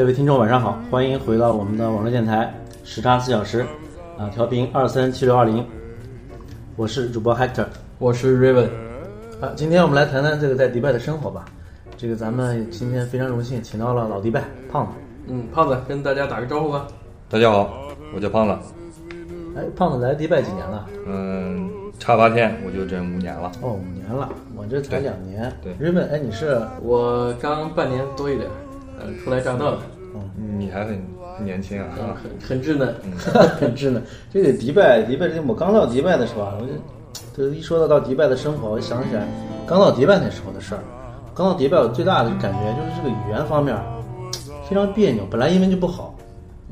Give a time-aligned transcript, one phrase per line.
[0.00, 2.50] 各位听众晚上好，欢迎回到我们的网络电台
[2.84, 3.66] 时差四小时，
[4.16, 5.62] 啊，调频二三七六二零，
[6.74, 7.66] 我是主播 Hector，
[7.98, 8.70] 我是 Raven，
[9.42, 11.44] 啊，今天我们来谈谈这个在迪拜的生活吧。
[11.98, 14.92] 这个咱们今天非常荣幸请到了老迪拜胖子，
[15.26, 16.86] 嗯，胖子跟大家打个招呼吧。
[17.28, 17.70] 大家好，
[18.14, 18.54] 我叫胖子。
[19.54, 20.86] 哎，胖子来迪拜几年了？
[21.06, 23.52] 嗯，差八天我就整五年了。
[23.60, 25.52] 哦，五年了，我这才两年。
[25.62, 26.58] 对，Raven，哎，你是？
[26.80, 28.48] 我刚半年多一点，
[29.04, 29.78] 嗯，初来乍到的，
[30.14, 31.00] 嗯你还很
[31.36, 32.94] 很年轻啊，嗯，很很稚嫩。
[33.58, 34.02] 很稚嫩。
[34.32, 36.72] 这个迪拜，迪拜，这我刚到迪拜的时候啊，我就，
[37.34, 39.26] 这一说到到迪拜的生活，我就想起来
[39.66, 40.80] 刚到迪拜那时候的事儿。
[41.34, 43.76] 刚到迪拜，我最大的感觉就是这个语言方面
[44.68, 46.14] 非常别扭，本来英文就不好，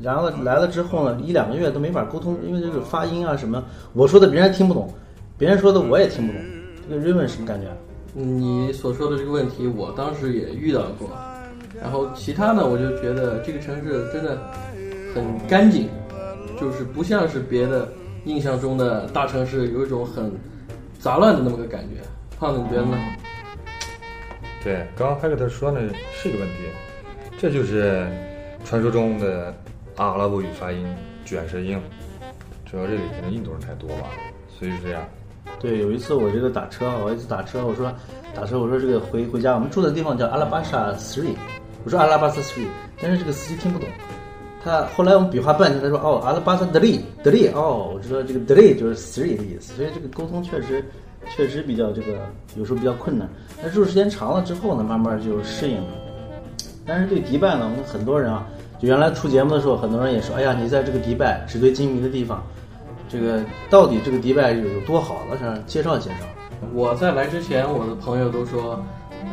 [0.01, 4.93] 然后来了之后呢，一两个月都没法沟通，因为这个发音啊什么，我说的别人听不懂，
[5.37, 6.41] 别人说的我也听不懂。
[6.89, 7.67] 这个 Raven 什么感觉？
[8.13, 11.09] 你所说的这个问题，我当时也遇到过。
[11.81, 14.37] 然后其他呢，我就觉得这个城市真的
[15.13, 15.89] 很干净，
[16.59, 17.87] 就是不像是别的
[18.25, 20.31] 印象中的大城市，有一种很
[20.99, 22.01] 杂乱的那么个感觉。
[22.37, 22.97] 胖子，你觉得呢？
[24.63, 25.79] 对，刚刚海克特说呢
[26.13, 26.55] 是一个问题，
[27.37, 28.07] 这就是
[28.65, 29.53] 传说中的
[29.95, 30.85] 阿拉伯语发音
[31.23, 31.79] 卷舌音。
[32.65, 34.09] 主要这里可能印度人太多吧，
[34.47, 35.01] 所以是这样。
[35.59, 37.91] 对，有一次我这个打车，我一次打车，我说
[38.35, 41.33] 打车，我说这个回回家，我们住的地方叫阿拉巴沙 three，
[41.83, 42.67] 我说阿拉巴萨 three，
[43.01, 43.87] 但是这个司机听不懂，
[44.63, 50.83] 他后来我们比划半天，他说哦阿拉巴萨德利德利，哦，我知道这个德利就是 three 的意思，所以这个沟通确实
[51.29, 52.13] 确实比较这个
[52.55, 53.27] 有时候比较困难，
[53.61, 55.87] 但住时间长了之后呢，慢慢就适应了。
[56.85, 58.45] 但是对迪拜呢，我们很多人啊，
[58.79, 62.43] 就原来出节目的时候，很多人也说，哎呀，你在这个迪拜纸醉金迷的地方。
[63.11, 65.23] 这个到底这个迪拜有多好？
[65.31, 66.17] 我想介绍介绍。
[66.73, 68.79] 我在来之前，我的朋友都说，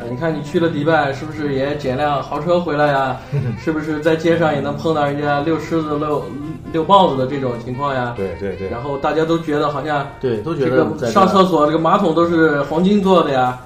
[0.00, 3.20] 呃，你看你去了迪拜，是不是也捡辆豪车回来呀？
[3.58, 6.24] 是不是在街上也能碰到人家遛狮子、遛
[6.72, 8.12] 遛豹子的这种情况呀？
[8.16, 8.68] 对对对。
[8.68, 13.58] 然后大家都觉得好像对，都觉得上厕所这个马桶都是黄金做的呀。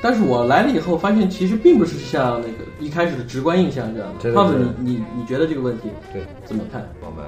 [0.00, 4.14] 但是我来了以后，发现其实并不是像那个一开始的直观印象这样的。
[4.22, 6.86] 对对对胖子，你你你觉得这个问题对，怎么看？
[7.00, 7.26] 我们，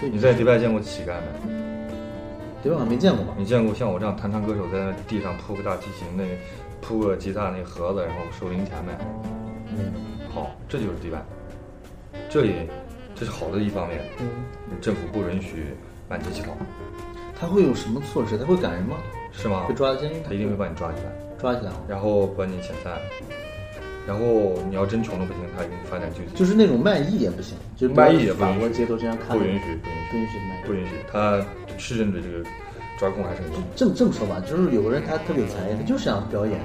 [0.00, 1.52] 对你在迪拜见过乞丐没？
[2.62, 3.34] 迪拜我没见过吧？
[3.36, 6.24] 你见过像我这样弹唱歌手在那地上铺个大提琴，那
[6.86, 8.96] 铺个吉他那盒子，然后收零钱呗？
[9.76, 9.92] 嗯，
[10.32, 11.20] 好，这就是迪拜。
[12.30, 12.68] 这里
[13.12, 14.28] 这是好的一方面，嗯，
[14.80, 15.64] 政府不允许
[16.08, 16.56] 满街乞讨，
[17.38, 18.38] 他会有什么措施？
[18.38, 18.98] 他会赶人吗？
[19.32, 19.74] 是吗会？
[19.74, 21.10] 抓监狱他一定会把你抓起来，
[21.40, 21.78] 抓起来吗？
[21.88, 22.96] 然后把你遣散，
[24.06, 26.36] 然后你要真穷的不行，他给你发点救济。
[26.36, 30.66] 就是那种卖艺也不行，就是卖艺也不行法国街头经常看不允许，不允许，不允许卖艺。
[30.66, 30.92] 不允许。
[31.10, 31.44] 他
[31.78, 32.48] 市政的这个
[32.98, 33.62] 抓控还是很严。
[33.74, 36.60] 这么这么说吧，就是有个人他特别有才艺，他就是想表演，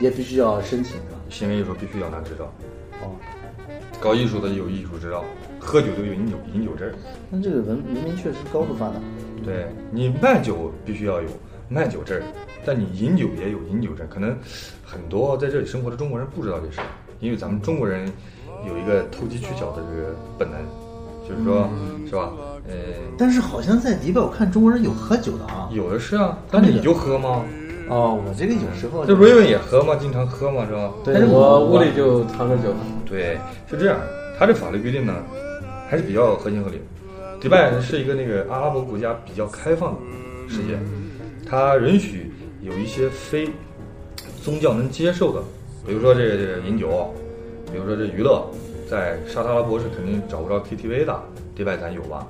[0.00, 1.18] 也必须要申请，是吧？
[1.30, 2.52] 行为艺术必须要拿执照，
[3.02, 3.14] 哦，
[4.00, 5.24] 搞艺术的有艺术执照，
[5.58, 6.94] 喝酒的有饮酒饮酒证儿。
[7.30, 8.94] 那这个文文明确实高度发达。
[9.44, 11.28] 对你卖酒必须要有
[11.68, 12.20] 卖酒证，
[12.64, 14.06] 但你饮酒也有饮酒证。
[14.08, 14.36] 可能
[14.84, 16.86] 很多在这里生活的中国人不知道这事儿，
[17.20, 18.10] 因为咱们中国人
[18.66, 20.58] 有一个投机取巧的这个本能，
[21.28, 21.68] 就是说，
[22.08, 22.32] 是吧？
[22.68, 22.74] 呃，
[23.18, 25.68] 但是好像在迪拜，我看中国人有喝酒的啊。
[25.72, 27.44] 有的是啊，但是你就喝吗？
[27.88, 29.94] 哦，我这个有时候这 Raven 也喝吗？
[29.96, 30.64] 经常喝吗？
[30.66, 30.90] 是吧？
[31.04, 32.74] 对但是我屋里就藏着酒。
[33.04, 33.98] 对，是这样。
[34.38, 35.14] 他这法律规定呢，
[35.88, 36.80] 还是比较合情合理。
[37.40, 40.00] 迪拜是一个那个阿拉伯国家比较开放的
[40.48, 40.78] 世界，
[41.46, 43.50] 它允许有一些非
[44.42, 45.42] 宗教能接受的，
[45.86, 47.12] 比如说这个这个饮酒，
[47.70, 48.42] 比如说这娱乐，
[48.88, 51.22] 在沙特阿拉伯是肯定找不着 KTV 的，
[51.54, 52.26] 迪拜咱有吧？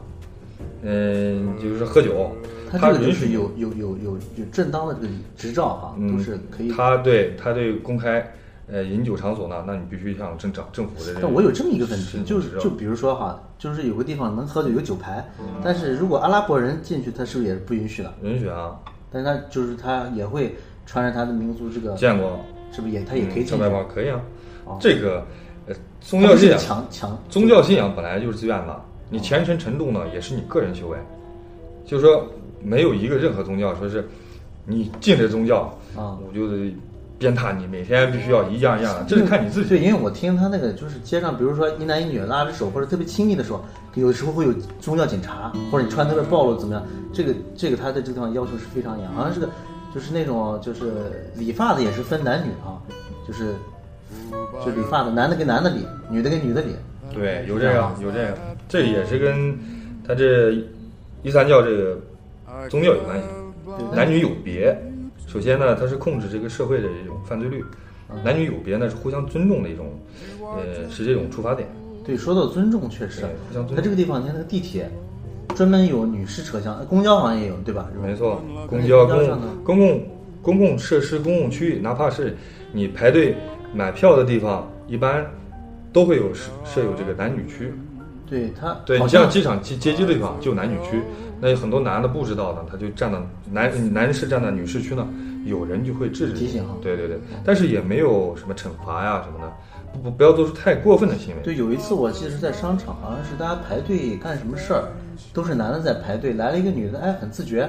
[0.82, 2.30] 嗯，就是喝酒，
[2.70, 6.70] 他这个就允许是有有有有有正当的这个执照哈，嗯都是可以。
[6.70, 8.32] 他对他对公开
[8.70, 11.20] 呃饮酒场所呢，那你必须向政政政府的这个。
[11.22, 15.24] 但我有这么一个问题，就是就比如说哈，就是有个地方能喝酒有酒牌，
[15.62, 18.12] 但是如果阿拉伯人进去，他是不是也是不允许的？
[18.22, 18.78] 允许啊，
[19.10, 20.54] 但是他就是他也会
[20.86, 22.38] 穿着他的民族这个，见过。
[22.72, 23.68] 是不是也他也可以进去小白？
[23.70, 24.20] 包可以啊
[24.64, 24.76] 哦。
[24.80, 25.24] 这个
[25.66, 27.18] 呃，宗教信仰，强强。
[27.28, 28.80] 宗教信仰本来就是自愿的，
[29.10, 30.98] 你虔诚程度呢也是你个人修为，
[31.86, 32.26] 就是说
[32.62, 34.06] 没有一个任何宗教说是
[34.66, 36.18] 你进这宗教啊。
[36.26, 36.74] 我就得
[37.16, 39.68] 鞭挞你，每天必须要一样一样的，这是看你自己。
[39.68, 43.64] 对，因为我听他那个就是街上，比如说一男一女拉着手或者特别亲密的时候，
[43.94, 46.84] 有时候会有宗教警察，或者你穿特别暴露怎么样？
[47.12, 49.48] 这个这个他在这个地方要求是非常严，好像是个
[49.94, 52.82] 就是那种就是理发的也是分男女啊，
[53.26, 53.54] 就是
[54.64, 56.68] 就理发的男的跟男的理，女的跟女的理。
[57.12, 59.56] 对，有这个有这个，这也是跟
[60.06, 60.52] 他这
[61.22, 61.98] 伊斯兰教这个
[62.68, 63.24] 宗教有关系，
[63.94, 64.76] 男女有别。
[65.26, 67.64] 首先呢，它是控制这个社会的这种犯罪率，
[68.24, 69.86] 男女有别呢是互相尊重的一种，
[70.40, 71.68] 呃，是这种出发点。
[72.04, 74.88] 对，说到尊重，确实对互相尊重它这个地方，你看那个地铁，
[75.56, 77.88] 专门有女士车厢，呃公交好像也有，对吧？
[78.02, 80.02] 没错，公交、公公共
[80.42, 82.36] 公共设施、公共区域，哪怕是
[82.72, 83.34] 你排队
[83.74, 85.24] 买票的地方，一般
[85.92, 87.72] 都会有设设有这个男女区。
[88.26, 91.02] 对他，对好像你像机场接接机的地方就有男女区，
[91.40, 93.22] 那有很多男的不知道的，他就站到
[93.52, 95.06] 男男士站在女士区呢，
[95.44, 99.52] 有人就会制止提醒哈对对对，但是也没有什么惩罚呀什么的，
[99.92, 101.42] 不不不要做出太过分的行为。
[101.42, 104.84] 对，有一次我记得是在商场，好像是大家排队干什么事儿，
[105.34, 107.68] 都是男的在排队，来了一个女的，哎，很自觉，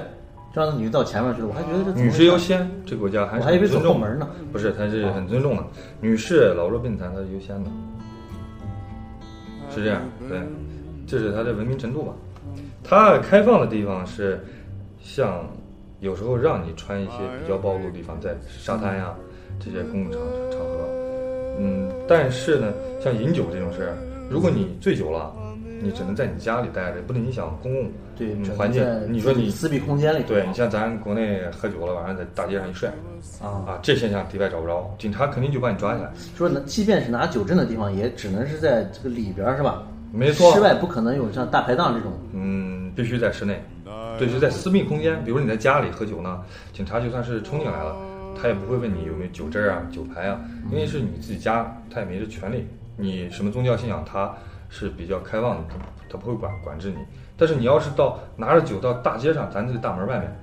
[0.56, 4.26] 让那女的到前面去了，我还觉得这女士优先，这个国家还是我还以为很尊重的走后门呢。
[4.50, 5.62] 不是，他是很尊重的。
[6.00, 7.70] 女士、老弱病残，他是优先的，
[9.70, 10.00] 是这样。
[10.26, 10.38] 对，
[11.06, 12.14] 这是他的文明程度吧。
[12.82, 14.42] 他开放的地方是
[15.02, 15.44] 像
[16.00, 17.12] 有时候让你穿一些
[17.42, 19.14] 比较暴露的地方，在沙滩呀
[19.60, 20.20] 这些公共场
[20.50, 20.88] 场合。
[21.58, 23.96] 嗯，但是呢，像饮酒这种事儿，
[24.30, 25.34] 如果你醉酒了，
[25.80, 28.84] 你只能在你家里待着，不能影响公共环境。
[29.08, 32.88] 你说你私密空间里对你像咱国内喝酒了，晚上在大街上一睡，
[33.40, 36.10] 啊，啊，这现象迪拜找不着，警察肯定就把你抓起来。
[36.36, 39.82] 说呢，即便是拿酒证的地方，也只能是在这个里边儿，是吧？
[40.12, 42.12] 没错室外不可能有像大排档这种。
[42.32, 43.60] 嗯，必须在室内，
[44.18, 45.22] 对，就在私密空间。
[45.24, 46.40] 比如你在家里喝酒呢，
[46.72, 47.96] 警察就算是冲进来了，
[48.40, 50.40] 他也不会问你有没有酒证啊、酒牌啊，
[50.70, 52.66] 因为是你自己家，他也没这权利。
[52.96, 54.32] 你什么宗教信仰，他
[54.68, 55.76] 是比较开放的，他
[56.10, 56.98] 他不会管管制你。
[57.36, 60.36] 但是你要是到拿着酒到大街上，咱这个大门外面，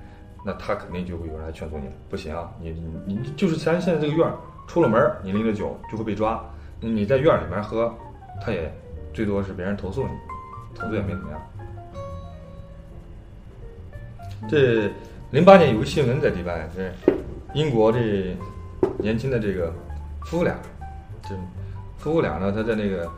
[0.44, 4.34] 那他肯定就会有人来劝阻你，不行啊，你你你就是咱现在这个院儿，
[4.66, 6.44] 出了门你拎着酒就会被抓，
[6.80, 7.92] 你在院里面喝，
[8.40, 8.72] 他也
[9.12, 10.10] 最多是别人投诉你，
[10.74, 11.40] 投诉也没怎么样。
[14.48, 14.90] 这
[15.30, 16.92] 零八年有个新闻在迪拜，这
[17.54, 18.36] 英国这
[18.98, 19.72] 年轻的这个
[20.24, 20.54] 夫妇俩，
[21.22, 21.30] 这
[21.96, 23.10] 夫妇俩呢，他在那个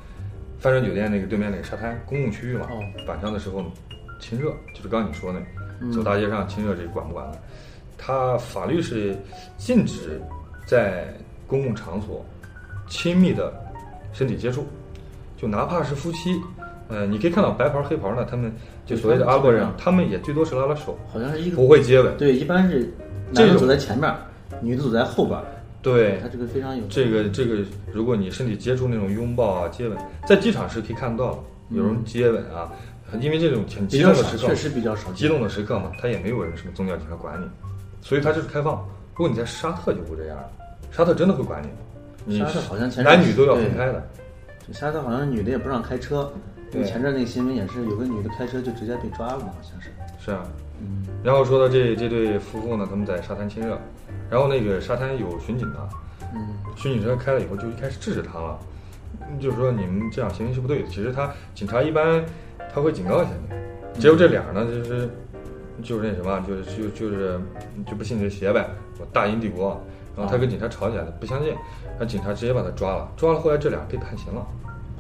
[0.59, 3.65] 帆船酒店那个对面那个沙滩公共区域嘛，哦晚上的时候
[4.19, 5.41] 亲热，就是刚你说的，
[5.93, 7.33] 走大街上亲热，这管不管了？
[7.99, 9.17] 他法律是
[9.57, 10.21] 禁止
[10.67, 11.07] 在
[11.47, 12.25] 公共场所
[12.89, 13.53] 亲密的
[14.13, 14.67] 身体接触，
[15.37, 16.41] 就哪怕是夫妻，
[16.89, 18.53] 呃，你可以看到白袍黑袍呢，他们
[18.85, 22.17] 就所谓的阿拉伯人，他们也最多是拉拉手，好像是一个不会接吻。
[22.17, 22.93] 对，一般是
[23.31, 24.13] 男的走在前面，
[24.61, 25.45] 女的走在后边儿。
[25.87, 27.63] 对它，这个非常有这个这个，
[27.93, 29.97] 如果你身体接触那种拥抱啊、接吻，
[30.27, 31.39] 在机场是可以看得到的，
[31.71, 32.73] 有人接吻啊，
[33.21, 35.13] 因为这种很激动的时刻，确实比较少。
[35.13, 37.47] 激动的时刻嘛，他也没有人什么宗教警察管你，
[38.03, 38.85] 所以他就是开放。
[39.15, 40.51] 如果你在沙特就不这样了，
[40.91, 41.69] 沙特真的会管你，
[42.25, 44.05] 你沙特好像前男女都要分开的。
[44.67, 46.33] 这沙特好像女的也不让开车，
[46.73, 49.89] 因为对前阵那个新闻也是有个女的开车就直接被抓了嘛，好像是。
[50.19, 50.43] 是啊，
[50.81, 53.81] 嗯，然后说到这这对夫妇呢，他们在沙滩亲热，
[54.31, 55.89] 然后那个沙滩有巡警的，
[56.35, 58.59] 嗯，巡警车开了以后就一开始制止他了，
[59.29, 60.89] 嗯就是说你们这样行为是不对的。
[60.89, 62.25] 其实他警察一般
[62.73, 63.31] 他会警告一下
[63.95, 65.09] 你，结果这俩呢就是
[65.83, 67.41] 就是那什么，就是就就是
[67.87, 68.69] 就不信这邪呗，
[68.99, 69.81] 我大英帝国，
[70.17, 74.47] 然后他跟警察吵起来了，不相信，然后警察直接把他抓了，抓了后来这俩被判刑了，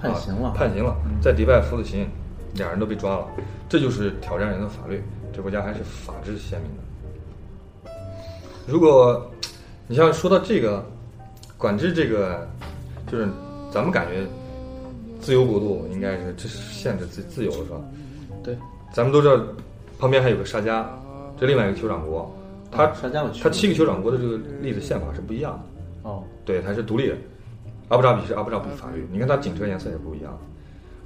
[0.00, 0.49] 判刑了。
[0.49, 2.08] 啊判刑了，在迪拜服的刑，
[2.55, 3.26] 俩人都被抓了，
[3.69, 5.02] 这就是挑战人的法律，
[5.33, 6.83] 这国家还是法治鲜明的。
[8.66, 9.30] 如果
[9.87, 10.85] 你像说到这个
[11.56, 12.46] 管制这个，
[13.11, 13.28] 就是
[13.70, 14.26] 咱们感觉
[15.20, 17.80] 自由国度应该是这是限制自自由的是吧？
[18.42, 18.56] 对，
[18.92, 19.40] 咱们都知道
[19.99, 20.85] 旁边还有个沙迦，
[21.38, 22.35] 这另外一个酋长国，
[22.70, 26.11] 它、啊沙迦我去它七个酋长国的这个立的宪法是不一样的。
[26.11, 27.14] 哦，对，它是独立的。
[27.88, 30.37] 阿布扎比是阿布扎比法律，你看它警车颜色也不一样。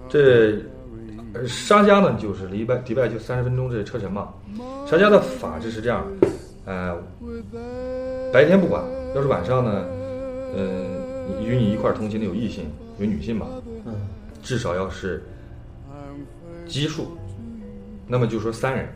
[0.09, 0.55] 这
[1.35, 4.31] 呃沙迦呢，就是离拜迪拜就三十分钟这车程嘛。
[4.87, 6.05] 沙迦的法制是这样，
[6.67, 6.97] 呃，
[8.33, 8.83] 白天不管，
[9.14, 9.85] 要是晚上呢，
[10.57, 12.67] 嗯、与你一块同行的有异性，
[12.99, 13.47] 有女性吧，
[13.87, 13.95] 嗯，
[14.43, 15.23] 至少要是
[16.67, 17.09] 奇数，
[18.07, 18.88] 那么就说三人。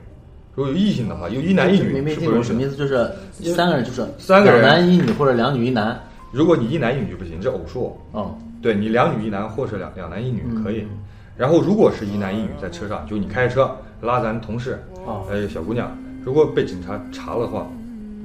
[0.54, 2.76] 如果有异性的话，有一男一女是不允许什么意思？
[2.76, 3.10] 就是
[3.54, 6.00] 三个人就是三个人两男一女或者两女一男。
[6.30, 7.98] 如果你一男一女就不行，这偶数。
[8.12, 10.82] 哦，对你两女一男，或者两两男一女可以。
[10.82, 10.88] 嗯
[11.36, 13.68] 然后如果是一男一女在车上，就你开车
[14.00, 15.90] 拉咱同事，哦还有小姑娘，
[16.24, 17.70] 如果被警察查了的话，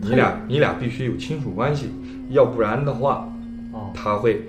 [0.02, 1.90] 你俩你俩必须有亲属关系，
[2.30, 3.30] 要不然的话，
[3.74, 4.42] 哦，他会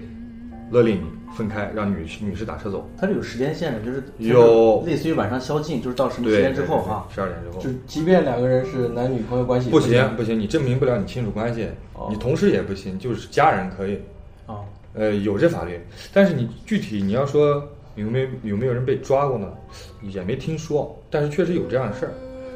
[0.71, 1.03] 勒令你
[1.37, 2.89] 分开，让女女士打车走。
[2.97, 7.09] 他这有时间限制，就是有类似于晚上宵禁，就是到什么时，间之后哈。
[7.13, 13.99] 十二点之后就即便两个人是男女朋友关系，不行不行，你证明不了你亲属关系，哦你同事也不行，就是家人可以。
[14.47, 14.65] 哦，
[14.95, 15.81] 呃，有这法律，
[16.13, 19.49] 但是你具体你要说有没有有没有人被抓过呢？
[20.03, 22.13] 也没听说，但是确实有这样的事儿。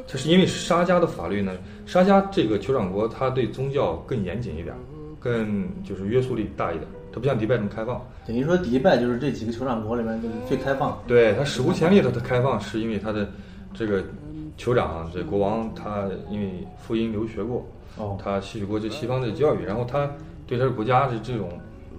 [0.06, 1.52] 它是因为沙迦的法律呢，
[1.86, 4.74] 沙迦这个酋长国，它对宗教更严谨一点，
[5.18, 6.86] 更就是约束力大一点。
[7.12, 8.04] 它不像迪拜这么开放。
[8.26, 11.00] 等于说迪拜就是这几个酋长国里面就是最开放。
[11.06, 13.30] 对，它史无前例的它开放，是因为它的
[13.72, 14.02] 这个
[14.58, 20.10] 酋长这国王他因为福音留学过，哦，他吸取过这西方的教育，然后他
[20.46, 21.48] 对他的国家的这种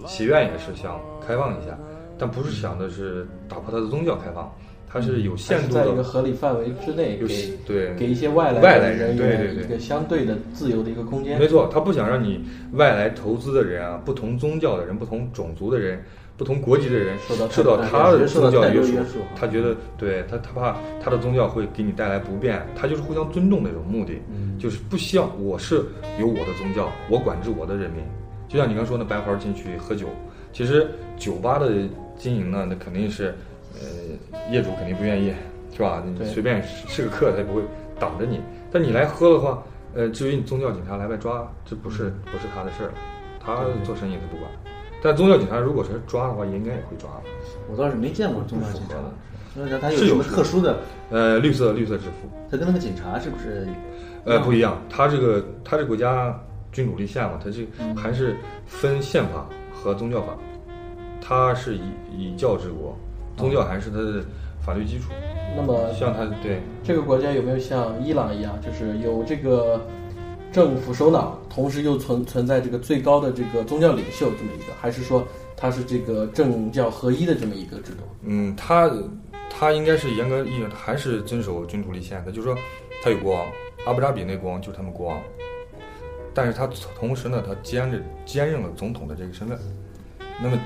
[0.06, 1.76] 祈愿也是想开放一下，
[2.18, 4.50] 但不是想的是打破他的宗教开放，
[4.88, 11.46] 他是有限度的在一个的，合理范围之内，给对给一些外来外来人人对对对一个相对的自由的一个空间没。
[11.46, 12.40] 错，他不想让你
[12.72, 16.02] 外来投资的人啊，不同宗教的人、不同种族的人、
[16.36, 24.12] 不同国籍的人受到受到他的宗教约束多约束，他觉得对他他怕他的宗教会给你带来不便，他就是互相尊重的一种目的，
[24.58, 25.84] 就是不希望我是
[26.18, 28.02] 有我的宗教，我管制我的人民。
[28.48, 30.06] 就像你刚说那白花进去喝酒，
[30.52, 31.72] 其实酒吧的
[32.16, 33.34] 经营呢，那肯定是
[33.80, 35.32] 呃业主肯定不愿意，
[35.74, 36.02] 是吧？
[36.04, 37.62] 你随便是个客，他也不会
[37.98, 38.40] 挡着你。
[38.72, 39.62] 但你来喝的话，
[39.94, 42.92] 呃，至于你宗教警察来不来抓，这不是不是他的事儿，
[43.38, 44.50] 他做生意他不管。
[45.02, 47.08] 但宗教警察如果是抓的话，应该也会抓。
[47.70, 49.12] 我倒是没见过宗教警察不符合。
[49.54, 50.78] 宗教警察他有什么特殊的？
[51.10, 53.66] 呃，绿色绿色制服，他跟那个警察是不是？
[54.24, 54.80] 呃，不一样。
[54.88, 56.36] 他这个他这国家
[56.72, 60.36] 君主立宪嘛，他这还是分宪法和宗教法。
[61.20, 61.80] 他是以
[62.10, 62.96] 以教治国，
[63.36, 64.24] 宗教还是它的
[64.60, 65.10] 法律基础。
[65.56, 69.80] 那么像他对这个国家有没有像伊朗一样，就是有这个
[70.52, 75.26] 政府首脑，同时又存存在这个最高的这个宗教领袖这么一个，还是说
[75.56, 78.02] 它是这个政教合一的这么一个制度？
[78.22, 78.90] 嗯，它
[79.48, 82.54] 它应该是严格意义上还是遵守君主立宪的，就是说
[83.02, 83.46] 它有国王，
[83.86, 85.18] 阿布扎比那国王就是他们国王，
[86.34, 89.58] 但是他同时呢，他兼着兼任了总统的这个身份。
[90.42, 90.58] 那么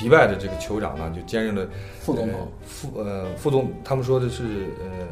[0.00, 1.68] 迪拜的这个酋长呢，就兼任了
[2.00, 4.44] 副总统呃副呃副总，他们说的是
[4.80, 5.06] 呃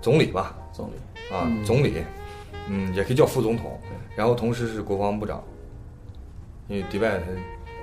[0.00, 0.92] 总理吧，总理。
[1.34, 1.92] 啊、总理，
[2.70, 3.78] 嗯，也可以叫副总统，
[4.16, 5.42] 然后同时是国防部长，
[6.68, 7.24] 因为迪拜他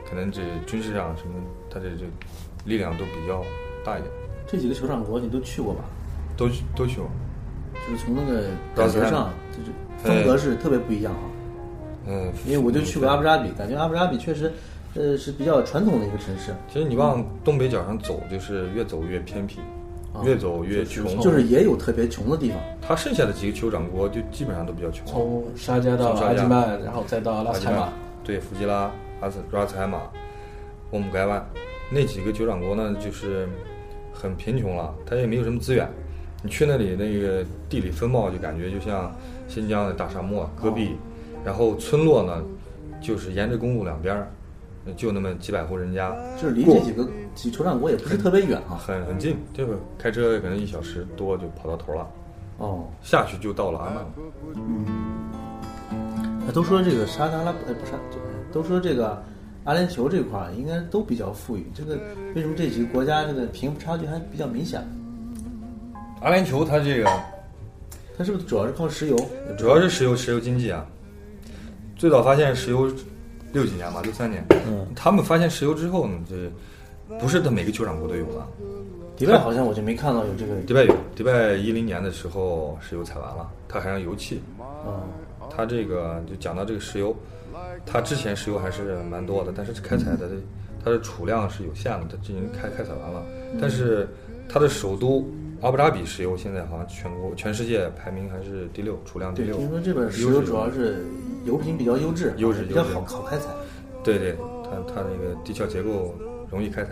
[0.10, 1.34] 可能这军事上什么，
[1.70, 2.06] 他的这
[2.64, 3.44] 力量都比较
[3.84, 4.12] 大一点。
[4.48, 5.82] 这几个酋长国你都去过吧？
[6.38, 7.08] 都去都去过。
[7.88, 9.72] 就是从那个感觉上，就是
[10.02, 11.20] 风格是特别不一样啊。
[12.08, 14.52] 嗯，因为我就去过阿布扎比，感觉阿布扎比确实，
[14.96, 19.60] 呃，是比较传统的一个城市，其实你往东北角上走，就是越走越偏僻，
[20.24, 21.06] 越走越穷。
[21.06, 22.58] 啊就是也有特别穷的地方。
[22.82, 25.06] 它剩下的几个酋长国就基本上都比较穷。
[25.06, 30.04] 从沙加到阿吉曼，然后再到拉阿吉曼斯海马，对，弗吉拉、阿斯拉斯海马、
[30.92, 31.46] 欧姆盖万
[31.92, 33.50] 那几个酋长国呢，就是
[34.14, 35.90] 很贫穷了，它也没有什么资源。
[36.42, 39.14] 你去那里，那个地理风貌就感觉就像
[39.48, 40.96] 新疆的大沙漠戈壁，
[41.44, 42.42] 然后村落呢，
[43.02, 44.32] 就是沿着公路两边儿，
[44.96, 48.78] 就那么几百户人家，就是离这几个几酋长国也不是特别远啊。
[48.78, 52.08] 很很近，这个开车可能一小时多就跑到头了，
[52.60, 54.12] 哦，下去就到了阿曼了。
[56.46, 57.94] 那都说这个沙特阿拉伯，呃，不是，
[58.52, 59.22] 都说这个
[59.64, 61.66] 阿联酋这块应该都比较富裕。
[61.74, 61.98] 这个
[62.36, 64.88] 为什么这几个国家这个贫富差距还比较明显？
[66.22, 67.10] 阿联酋它这个
[68.18, 69.18] 它是不是主要是靠石油？
[69.58, 70.86] 主要是石油石油经济啊。
[71.96, 72.92] 最早发现石油
[73.56, 74.46] 六几年吧，六三年。
[74.68, 78.46] 嗯，他们发现石油之后呢，这不是他每个酋长国都有的。
[79.16, 80.56] 迪拜好像我就没看到有这个。
[80.64, 84.42] 迪拜有，迪拜一零年的时候石油采完了，它还让油气。
[84.60, 85.04] 嗯，
[85.50, 87.16] 它这个就讲到这个石油，
[87.86, 90.30] 它之前石油还是蛮多的，但是开采的
[90.84, 93.24] 它的储量是有限的，它已经开开采完了。
[93.62, 94.06] 但是
[94.50, 95.26] 它的首都
[95.62, 99.58] 阿布扎比石油现在好像全国全世界排名还是第六，储量第对，六。
[99.60, 101.06] 听说这边石油主要是
[101.46, 103.50] 油品比较优质，优质比较优质好好开采。
[104.04, 106.14] 对对，它它那个地壳结构
[106.52, 106.92] 容易开采，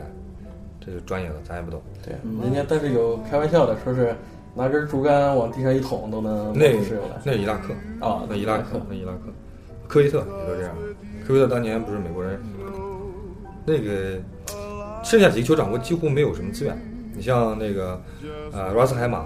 [0.80, 1.82] 这就专业了，咱也不懂。
[2.02, 4.16] 对，人家但是有开玩笑的，说是
[4.56, 7.22] 拿根竹竿往地上一捅都能那冒出石油来。
[7.24, 7.74] 那是伊拉克
[8.06, 9.20] 啊那伊拉克，那伊拉克，
[9.88, 10.76] 科威特也都这样。
[11.26, 12.40] 科威特当年不是美国人，
[13.66, 14.22] 那个
[15.04, 16.78] 剩下几个酋长国几乎没有什么资源。
[17.16, 18.02] 你像那个
[18.52, 19.26] 呃拉斯海马、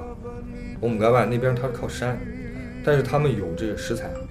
[0.82, 2.20] 欧姆盖万那边，它是靠山，
[2.84, 4.27] 但是他们有这个石材，嗯，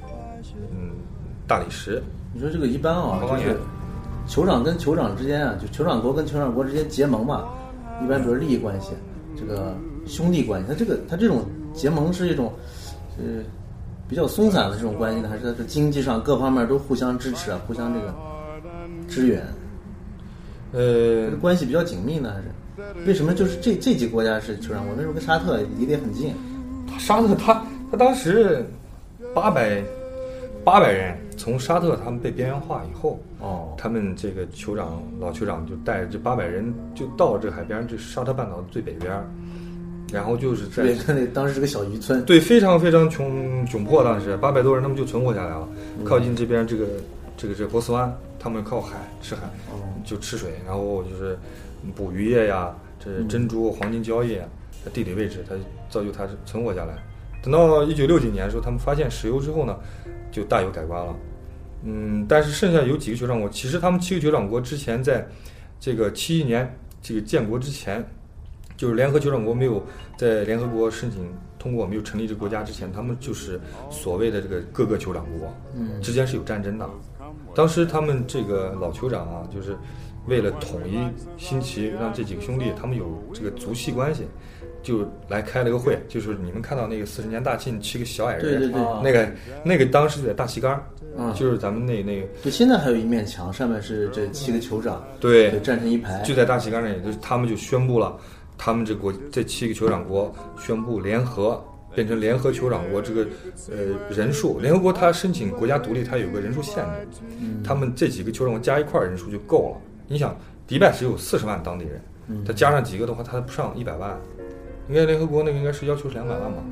[1.46, 3.56] 大理石，你说这个一般啊，就是
[4.28, 7.44] 酋长跟酋长之间啊，就酋长国跟酋长国之间结盟嘛，
[8.02, 8.90] 一般比如利益关系，
[9.38, 9.74] 这个
[10.06, 12.52] 兄弟关系，它这个它这种结盟是一种
[13.16, 13.44] 是
[14.08, 18.14] 比较松散的这种关系呢，还是它是经济上各方面都互相支持啊，互相这个
[19.08, 19.42] 支援，
[20.72, 22.44] 呃，关系比较紧密呢，还是？
[23.06, 24.94] 为什么就是这这几个国家是酋长国？
[24.94, 26.34] 那时候跟沙特离得也很近？
[26.98, 27.54] 沙特他
[27.90, 28.66] 他当时
[29.34, 29.82] 八百
[30.62, 39.24] 八百人从沙特他们被边缘化以后，哦，他们这个酋长老酋长就带着这八百人就到这海边，这沙特半岛最北边儿，
[40.12, 40.82] 然后就是在
[41.14, 45.68] 那当时是个小渔村，对非常非常穷窘迫，当时八百多人他们就存活下来了，
[46.00, 46.04] 嗯。
[46.04, 46.84] 靠近这边这个
[47.36, 49.82] 这个这个波斯湾，他他们靠海吃海，哦。
[50.04, 51.36] 就吃水，然后就是
[51.96, 54.46] 捕鱼业呀，这珍珠、黄金交易啊，
[54.84, 55.56] 它地理位置它
[55.90, 56.94] 造就它是存活下来。
[57.42, 59.76] 等到一九六几年的时候，他们发现石油之后呢，
[60.30, 61.12] 就大有改观了。
[61.84, 65.26] 嗯，但是剩下有几个酋长国，其实他们七个酋长国之前在
[65.78, 68.04] 这个七一年这个建国之前，
[68.76, 69.84] 就是联合酋长国没有
[70.16, 76.88] 在联合国申请通过，没有成立这个国家之前，他们就是所谓的这个各个酋长国，嗯之间是有战争的。
[77.54, 79.76] 当时他们这个老酋长啊，就是
[80.26, 80.98] 为了统一
[81.36, 84.26] 新奇，让这几个兄弟他们有这个族系关系，
[84.82, 89.28] 就来开了个会，就是你们看到那个四十年大庆七个小矮人，对对对啊那个
[89.64, 90.84] 那个当时在大旗杆儿，
[91.18, 98.16] 嗯就是咱们那那个对，现在还有一面墙，上面是这七个酋长，对对，站成一排，就在大旗杆上，也，就是他们就宣布了，
[98.58, 101.62] 他们这国这七个酋长国宣布联合，
[101.94, 103.00] 变成联合酋长国。
[103.00, 103.26] 这个
[103.70, 107.20] 呃人数，联合国他申请国家独立，他有个人数限制，
[107.64, 109.80] 他们这几个酋长国加一块儿人数就够了。
[110.06, 114.14] 你想，迪拜只有四十万当地人，他加上几个的话，他不上一百万。
[114.88, 116.62] 应该联合国那个应该是要求是两百万吧？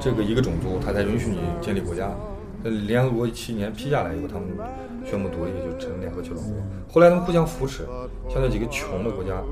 [0.00, 2.10] 这个一个种族，他才允许你建立国家。
[2.62, 4.48] 那联合国七年批下来以后，他们
[5.04, 6.54] 宣布独立，就成联合酋长国。
[6.90, 7.86] 后来他们互相扶持，
[8.28, 9.42] 像那几个穷的国家，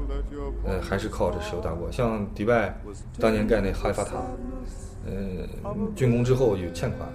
[0.64, 1.90] 呃，还是靠着石油大国。
[1.92, 2.76] 像迪拜
[3.20, 4.16] 当年盖那哈利法塔，
[5.06, 5.12] 呃，
[5.94, 7.08] 竣工之后有欠款，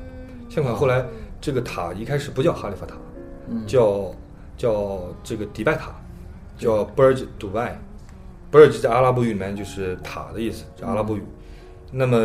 [0.50, 1.06] 欠款后来
[1.42, 2.96] 这个塔一开始不叫哈利法塔，
[3.68, 4.14] 叫
[4.56, 5.92] 叫这个迪拜塔，
[6.58, 7.72] 叫 Burj Dubai。
[8.52, 11.24] Burj 在阿拉伯语里面就是塔的意思，是阿拉伯语。
[11.92, 12.18] 那么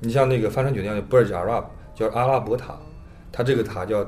[0.00, 1.64] 你像那个帆船酒店叫 Burj Arab，
[1.94, 2.76] 叫阿拉伯塔，
[3.32, 4.04] 它这个塔叫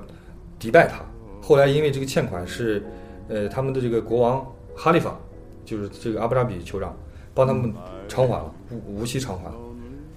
[0.58, 1.04] 迪拜塔。
[1.40, 2.82] 后来因为这个欠款是，
[3.28, 5.18] 呃，他们的这个国王哈利法，
[5.64, 6.96] 就是这个阿布扎比酋长，
[7.34, 7.72] 帮他们
[8.08, 9.50] 偿还了，无无息偿还，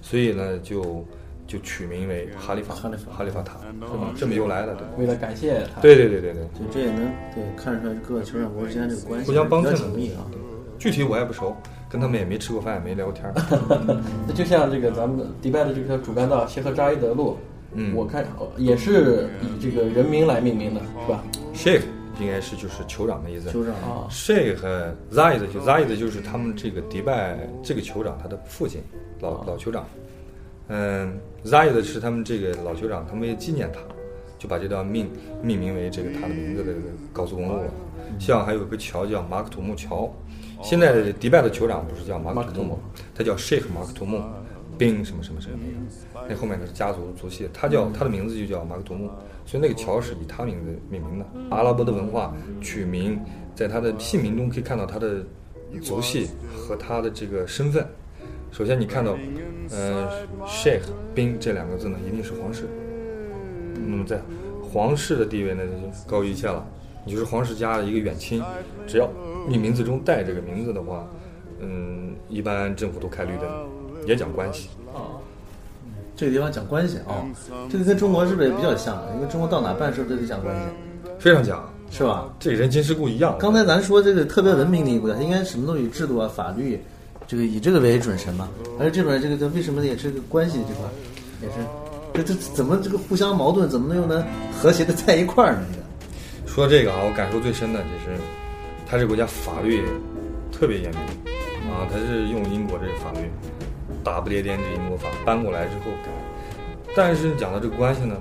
[0.00, 1.04] 所以呢就
[1.46, 4.12] 就取名为哈利法哈利法哈利法塔，是吧？
[4.16, 4.86] 这么由来的，对？
[4.98, 7.04] 为了感谢他，对对对对对，就，这也能
[7.34, 10.26] 对看出来各个酋长国之间这个关系互相帮比较衬紧密啊。
[10.78, 11.56] 具体我也不熟，
[11.88, 13.32] 跟他们也没吃过饭，也没聊过天儿。
[14.28, 17.36] 那就像这个咱们迪拜的这条主干道谢赫扎伊德路，
[17.76, 17.94] 嗯。
[17.94, 21.22] 我看呃也是以这个人名来命名的，是吧
[21.54, 21.82] ？Sheikh
[22.18, 23.50] 应该是就是酋长的意思。
[23.50, 23.74] 酋长。
[23.74, 24.56] 啊，Sheikh
[25.12, 28.82] Zayed 就 Zayed 就是他们这个迪拜这个酋长他的父亲，
[29.20, 29.86] 老老酋长。
[30.68, 33.78] 嗯，Zayed 是他们这个老酋长，他们为纪念他，
[34.38, 35.08] 就把这段命
[35.42, 36.72] 命名为这个他的名字的
[37.12, 37.70] 高速公路了。
[38.18, 40.12] 像还有个桥叫马克吐木桥，
[40.62, 42.78] 现在的迪拜的酋长不是叫马克吐木，
[43.14, 44.22] 他叫 Sheikh 马克吐木，
[44.78, 45.58] 宾什么什么什么
[46.14, 49.10] 那个，那后面的是家族族系，他叫他的名字就叫马克吐木，
[49.44, 51.26] 所以那个桥是以他名字命名的。
[51.50, 53.18] 阿拉伯的文化取名，
[53.54, 55.24] 在他的姓名中可以看到他的
[55.82, 57.86] 族系和他的这个身份。
[58.52, 59.16] 首先你看到，
[59.70, 60.08] 呃
[60.46, 60.82] ，Sheikh
[61.14, 62.68] 宾这两个字呢，一定是皇室。
[63.74, 64.20] 那么在
[64.62, 66.66] 皇室的地位呢，就高于一切了。
[67.04, 68.42] 你就是皇室家的一个远亲，
[68.86, 69.08] 只要
[69.48, 71.06] 你名字中带这个名字的话，
[71.60, 73.48] 嗯，一般政府都开绿灯，
[74.06, 74.68] 也讲关系。
[74.94, 75.20] 啊，
[76.16, 77.20] 这个地方讲关系啊，
[77.70, 79.02] 这个跟中国是不是也比较像？
[79.14, 80.62] 因为中国到哪办事都得讲关系，
[81.18, 82.26] 非常讲，是吧？
[82.38, 83.36] 这人情世故一样。
[83.38, 86.80] 刚才咱说这个特别文明的一个国家，它应该什么都有制度啊、法律，
[87.26, 88.48] 这个以这个为准绳嘛。
[88.80, 90.88] 而这边这个它为什么也是个关系这块，
[91.42, 91.54] 也是
[92.14, 94.24] 这这怎么这个互相矛盾，怎么能又能
[94.58, 95.66] 和谐的在一块儿呢？
[95.72, 95.84] 这个
[96.48, 98.18] 说这个啊，我感受最深的就是，
[98.86, 99.84] 他这个国家法律
[100.50, 101.00] 特别严明
[101.70, 103.28] 啊，他是用英国这个法律，
[104.06, 106.10] 大不列颠这一魔法搬过来之后改。
[106.94, 108.16] 但是讲到这个关系呢，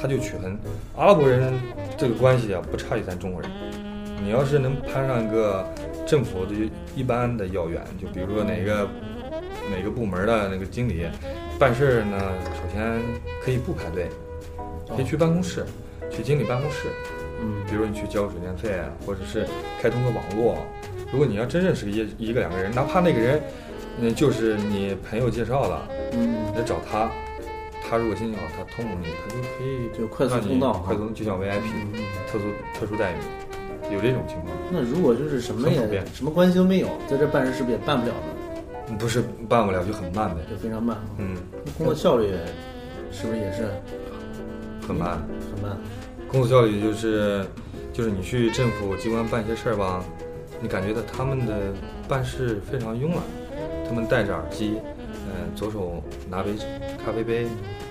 [0.00, 0.56] 他就取很
[0.96, 1.52] 阿拉伯人
[1.98, 3.50] 这个关系啊，不差于咱中国人。
[4.22, 5.66] 你要是能攀上一个
[6.06, 6.54] 政府的
[6.94, 8.88] 一般的要员，就比如说哪个
[9.76, 11.04] 哪个部门的那个经理
[11.58, 12.16] 办事儿呢，
[12.54, 12.98] 首先
[13.42, 14.08] 可以不排队，
[14.94, 15.66] 可以去办公室，
[16.10, 16.88] 去经理办公室。
[17.42, 19.44] 嗯，比如你去交水电费，啊或者是
[19.82, 20.56] 开通个网络。
[21.12, 23.42] 如果你要真认识一一个两个人，哪怕那个人，
[24.00, 27.10] 嗯，就是你朋友介绍的，嗯，你找他，
[27.82, 31.62] 他如果心情好，他通融你，他就可以就快速通道啊快速就像 VIP
[32.30, 32.44] 特殊
[32.78, 34.52] 特殊待遇，有这种情况。
[34.70, 38.96] 那如果就是什么也什么关系都没有，在这办事是不是也办不了呢？
[38.98, 41.36] 不是办不了就很慢呗，就非常慢，嗯，
[41.78, 42.32] 工作效率
[43.10, 43.68] 是不是也是
[44.86, 45.18] 很慢。
[45.54, 45.78] 很慢？
[46.28, 47.44] 工作效率就是，
[47.92, 50.04] 就是你去政府机关办一些事儿吧，
[50.60, 51.72] 你感觉到他们的
[52.08, 53.18] 办事非常慵懒，
[53.94, 54.74] 他们戴着耳机，
[55.08, 56.50] 嗯、左手拿杯
[57.04, 57.44] 咖啡杯，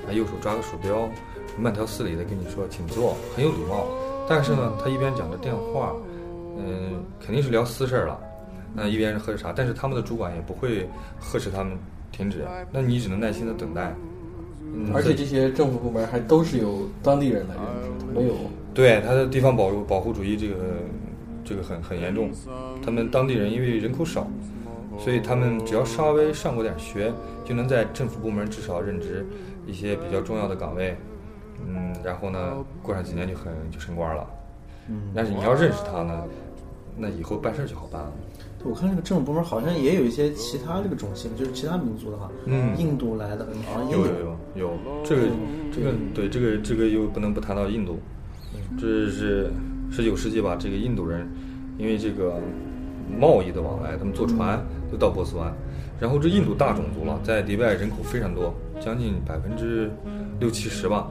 [0.05, 1.09] 啊，右手抓个鼠标，
[1.57, 3.87] 慢条斯理的跟你说请坐，很有礼貌。
[4.27, 5.93] 但是呢，他一边讲着电话，
[6.57, 8.19] 嗯、肯定是聊私事儿了，
[8.75, 10.89] 那一边是喝着茶，但是他们的主管也不会
[11.21, 11.77] 呵斥他们
[12.11, 13.95] 停止，那你只能耐心的等待。
[14.75, 18.33] 嗯而且这些政府部门还都是由当地人来任职的，没有。
[18.73, 20.55] 对他的地方保护保护主义这个
[21.45, 22.29] 这个很很严重，
[22.83, 24.27] 他们当地人因为人口少，
[24.99, 27.11] 所以他们只要稍微上过点学，
[27.43, 29.25] 就能在政府部门至少任职
[29.65, 30.95] 一些比较重要的岗位，
[31.65, 34.27] 嗯，然后呢，过上几年就很就升官了。
[34.89, 36.23] 嗯，但是你要认识他呢，
[36.97, 38.11] 那以后办事就好办了。
[38.59, 42.77] 对我看这个政府部门好像也有一些其他这个种姓，就是其他民族的哈，嗯。
[42.77, 44.13] 印度来的好像也有有。
[44.13, 44.37] 有。
[44.55, 45.21] 有，这个
[45.73, 47.99] 这个对这个这个又不能不谈到印度，
[48.79, 49.51] 这是
[49.91, 50.55] 十九世纪吧？
[50.57, 51.27] 这个印度人
[51.77, 52.39] 因为这个
[53.19, 55.53] 贸易的往来，他们坐船就到波斯湾，
[55.99, 59.91] 然后这印度大种族了，在迪拜人口非常多，将近百分之
[60.39, 61.07] 六七十吧。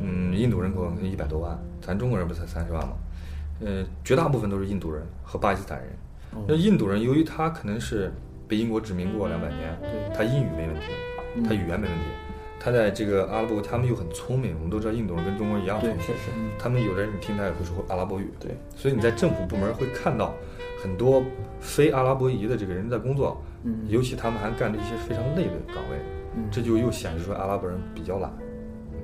[0.00, 2.92] 嗯，印度人口一百多万，咱中国人不才三十万吗？
[3.64, 5.88] 呃，绝大部分都是印度人和巴基斯坦人。
[6.48, 8.12] 那印度人由于他可能是
[8.48, 9.78] 被英国殖民过两百年，
[10.14, 10.82] 他英语没问题，
[11.46, 12.04] 他语言没问题，
[12.58, 20.34] 他在这个阿拉伯他们又很聪明，我们都知道印度人跟中国人一样聪明，确实，他们有的人你听他也会说阿拉伯语，对，所以你在政府部门会看到
[20.82, 21.22] 很多
[21.60, 23.84] 非阿拉伯裔的这个人在工作，嗯。
[23.88, 25.96] 尤其他们还干着一些非常累的岗位，
[26.36, 26.44] 嗯。
[26.50, 28.32] 这就又显示出阿拉伯人比较懒。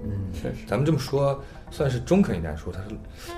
[0.04, 0.10] 嗯。
[0.32, 2.88] 确实，咱们这么说算是中肯一点说，他是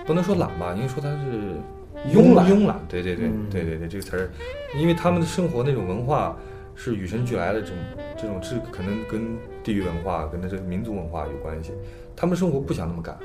[0.06, 2.50] 不能说懒吧，应该说他是慵懒。
[2.50, 2.80] 慵懒。
[2.88, 3.46] 对对对、嗯。
[3.50, 4.30] 对对对，这个词儿，
[4.74, 6.34] 因为他们的生活那种文化
[6.74, 7.76] 是与生俱来的，这种
[8.16, 11.72] 这种是可能跟地域文化、跟这个民族文化有关系。
[12.16, 13.18] 他们生活不想那么赶，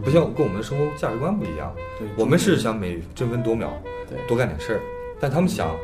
[0.00, 1.74] 不像跟我们的生活价值观不一样。
[1.98, 3.70] 对，我们是想每争分夺秒，
[4.08, 4.80] 对多干点事儿，
[5.20, 5.76] 但他们想，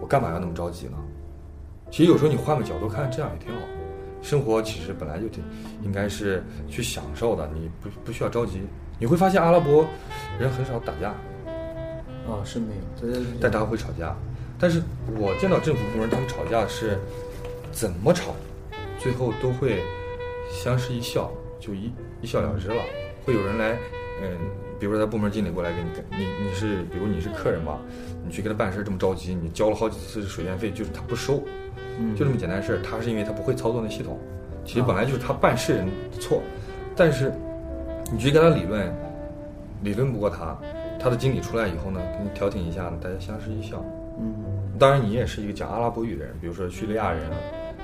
[0.00, 0.96] 我干嘛要那么着急呢？
[1.90, 3.60] 其实有时候你换个角度看，这样也挺好。
[4.22, 5.42] 生活其实本来就挺
[5.82, 8.60] 应该是去享受的，你不不需要着急。
[8.98, 9.86] 你会发现阿拉伯
[10.38, 11.08] 人很少打架，
[12.28, 14.14] 啊是没有，对对对但他会吵架。
[14.58, 14.82] 但是
[15.18, 16.98] 我见到政府部门他们吵架是
[17.72, 18.34] 怎么吵，
[18.98, 19.82] 最后都会
[20.50, 22.82] 相视一笑，就一一笑了之了。
[23.24, 23.78] 会有人来，
[24.22, 24.36] 嗯，
[24.78, 27.78] 比如说他部门经理过来给你，你你是比如你是客人吧，
[28.24, 31.42] 你去给他办事这么着急，你交了好几次水电费，就是他不收，
[31.98, 32.82] 嗯就这么简单事儿。
[32.82, 34.18] 他是因为他不会操作那系统，
[34.64, 36.42] 其实本来就是他办事人错，
[36.96, 37.32] 但是
[38.12, 38.92] 你去跟他理论，
[39.82, 40.58] 理论不过他，
[40.98, 43.84] 他的经理出来以后呢，给你调停一下，大家相视一笑。
[44.18, 44.34] 嗯
[44.78, 47.36] 当然，你也是一个讲阿拉伯语的人，比如说叙利亚人啊、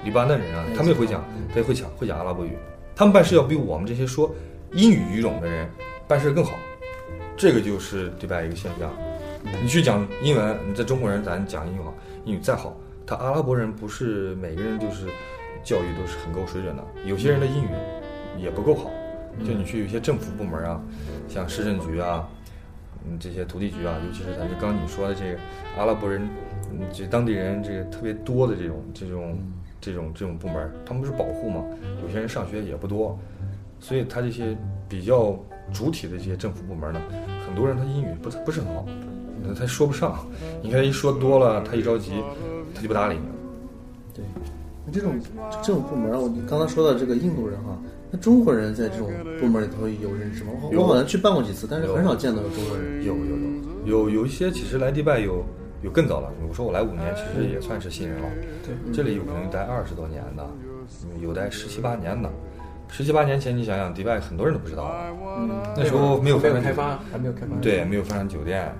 [0.02, 2.52] 黎巴嫩人啊，他们也会讲，他也会讲会讲阿拉伯语，
[2.94, 4.34] 他们办事要比我们这些说
[4.76, 5.66] 英语语种的人
[6.06, 6.52] 办事更好，
[7.34, 8.92] 这个就是迪拜一个现象。
[9.62, 11.94] 你去讲英文，你在中国人咱讲英语好，
[12.26, 15.06] 英语再好，他阿拉伯人不是每个人就是
[15.64, 17.68] 教育都是很够水准的，有些人的英语
[18.38, 18.90] 也不够好。
[19.46, 20.78] 就你去有些政府部门啊，
[21.26, 22.28] 像市政局啊，
[23.08, 25.38] 嗯，这些土地局啊，尤其是咱这刚你说的这个
[25.78, 26.28] 阿拉伯人，
[26.70, 29.38] 嗯，这当地人这个特别多的这种这种
[29.80, 31.64] 这种这种部门，他们不是保护嘛？
[32.02, 33.18] 有些人上学也不多，
[33.80, 34.56] 所以他这些
[34.88, 35.38] 比较
[35.72, 37.00] 主体的这些政府部门呢，
[37.46, 38.84] 很多人他英语不不是很好，
[39.42, 40.26] 那他说不上。
[40.62, 42.12] 你看他一说多了，他一着急，
[42.74, 43.34] 他就不搭理你了。
[44.14, 44.24] 对，
[44.84, 45.14] 那这种
[45.62, 47.76] 政府部门，我你刚才说到这个印度人哈，
[48.10, 49.10] 那中国人在这种
[49.40, 50.50] 部门里头有认识吗？
[50.62, 53.04] 我我好像去办过几次，但是很少见到有中国人。
[53.04, 55.44] 有有有有有一些其实来迪拜有
[55.82, 58.28] 有更早了，我说我来五年，其实也算是新人了。
[58.64, 60.46] 对，这里有可能待二十多年的，
[61.04, 62.30] 嗯有待十七八年的。
[62.88, 64.90] 十七八年前，你想想，迪拜很多人都不知道，
[65.38, 67.54] 嗯那时候没有帆船酒没有开发，还没有开发。
[67.60, 68.72] 对，没有发展酒店。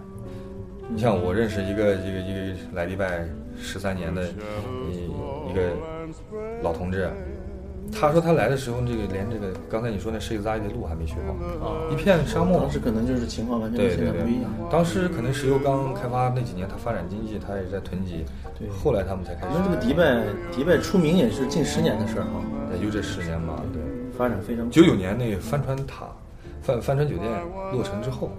[0.88, 3.27] 你像我认识一个一个一个来迪拜
[3.59, 4.23] 十三年的
[4.88, 5.11] 一
[5.51, 5.73] 一个
[6.62, 7.11] 老同志，
[7.92, 11.16] 他说他来的时候，这个连这个刚才你说那设计扎伊的路还没学
[11.61, 12.71] 好，啊，一片沙漠当。
[12.71, 18.25] 时可能就是情况完全跟对对对现在不一样。，当时可能石油刚开发那几年，他发展经济，他也在囤积。
[18.57, 19.49] 对后来他们才开始。
[19.53, 22.40] 那这个迪拜，迪拜出名也是近十年的事儿哈，
[22.73, 23.83] 也就这十年吧，对。
[24.16, 26.07] 发展非常九九年那个帆船塔、
[26.62, 27.31] 帆帆船酒店
[27.72, 28.31] 落成之后，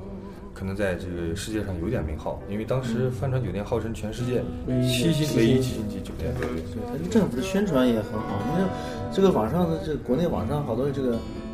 [0.53, 6.33] 可能在这个世界上有点名号，因为当时帆船酒店号称全世界唯一七星级星唯一七星级酒店。
[6.39, 8.39] 对对对，它这个政府的宣传也很好。
[8.49, 8.69] 你看，
[9.13, 11.11] 这个网上的这个国内网上好多这个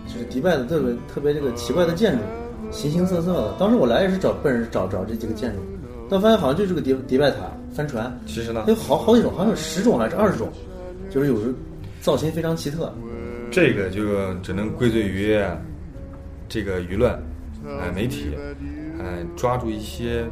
[0.07, 2.23] 就是迪拜的特别特别这个奇怪的建筑，
[2.71, 3.53] 形形色色的。
[3.59, 5.59] 当时我来也是找奔着找找这几个建筑，
[6.09, 7.37] 但发现好像就这个迪迪拜塔
[7.73, 10.47] 帆船，其实呢，有好好几种，好像有十种还是二十种，
[11.09, 11.53] 就是有时
[12.01, 12.93] 造型非常奇特。
[13.53, 15.39] 这个就只能归罪于
[16.49, 17.13] 这个舆论，
[17.79, 18.31] 哎，媒体，
[18.99, 20.25] 哎，抓住一些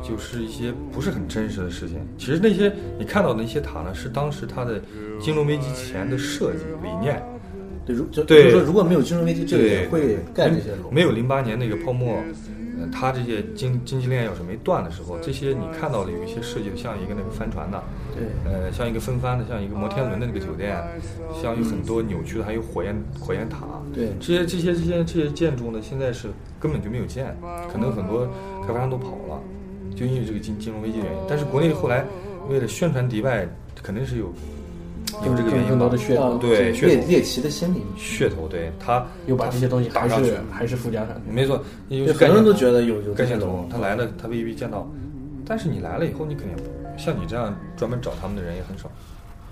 [0.00, 1.98] 就是一些不是很真实的事情。
[2.16, 4.80] 其实那些你看到的那些塔呢，是当时它的
[5.20, 7.20] 金融危机前的设计理念。
[7.84, 10.90] 对，如就对就是说如果没有金融危机，这个也会盖这些楼。
[10.92, 12.22] 没有零八年那个泡沫，
[12.90, 17.82] 它这些经经济链要是没断的时候，这些你看到的有一些设计的像一个那个帆船的，
[18.14, 20.76] 对，呃，像一个分帆的，像一个摩天轮的那个酒店，
[21.40, 23.66] 像有很多扭曲的，还有火焰火焰塔。
[23.94, 26.28] 对这些这些这些这些建筑呢，现在是
[26.60, 27.36] 根本就没有建，
[27.72, 28.28] 可能很多
[28.66, 29.40] 开发商都跑了，
[29.96, 31.18] 就因为这个金金融危机原因。
[31.28, 32.04] 但是国内后来
[32.48, 33.48] 为了宣传迪拜，
[33.82, 34.32] 肯定是有
[35.26, 35.98] 有这个原因吧更多的？
[35.98, 41.32] 噱头啊对猎猎奇的心理，噱头，对他又把这些东西还打上去是，还是附加上去。
[41.32, 44.88] 没错，因为，很多人都觉得有有这些干线图楼，，他来了，他未必见到，
[45.46, 46.56] 但是你来了以后，你肯定
[46.96, 48.90] 像你这样专门找他们的人也很少。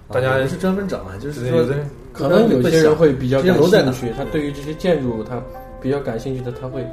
[0.09, 1.67] 大家啊也不是专门找啊，就是说
[2.13, 5.43] 可能有些人会比较感兴趣，他对于这些建筑他
[5.83, 6.87] 比较感兴趣的，他会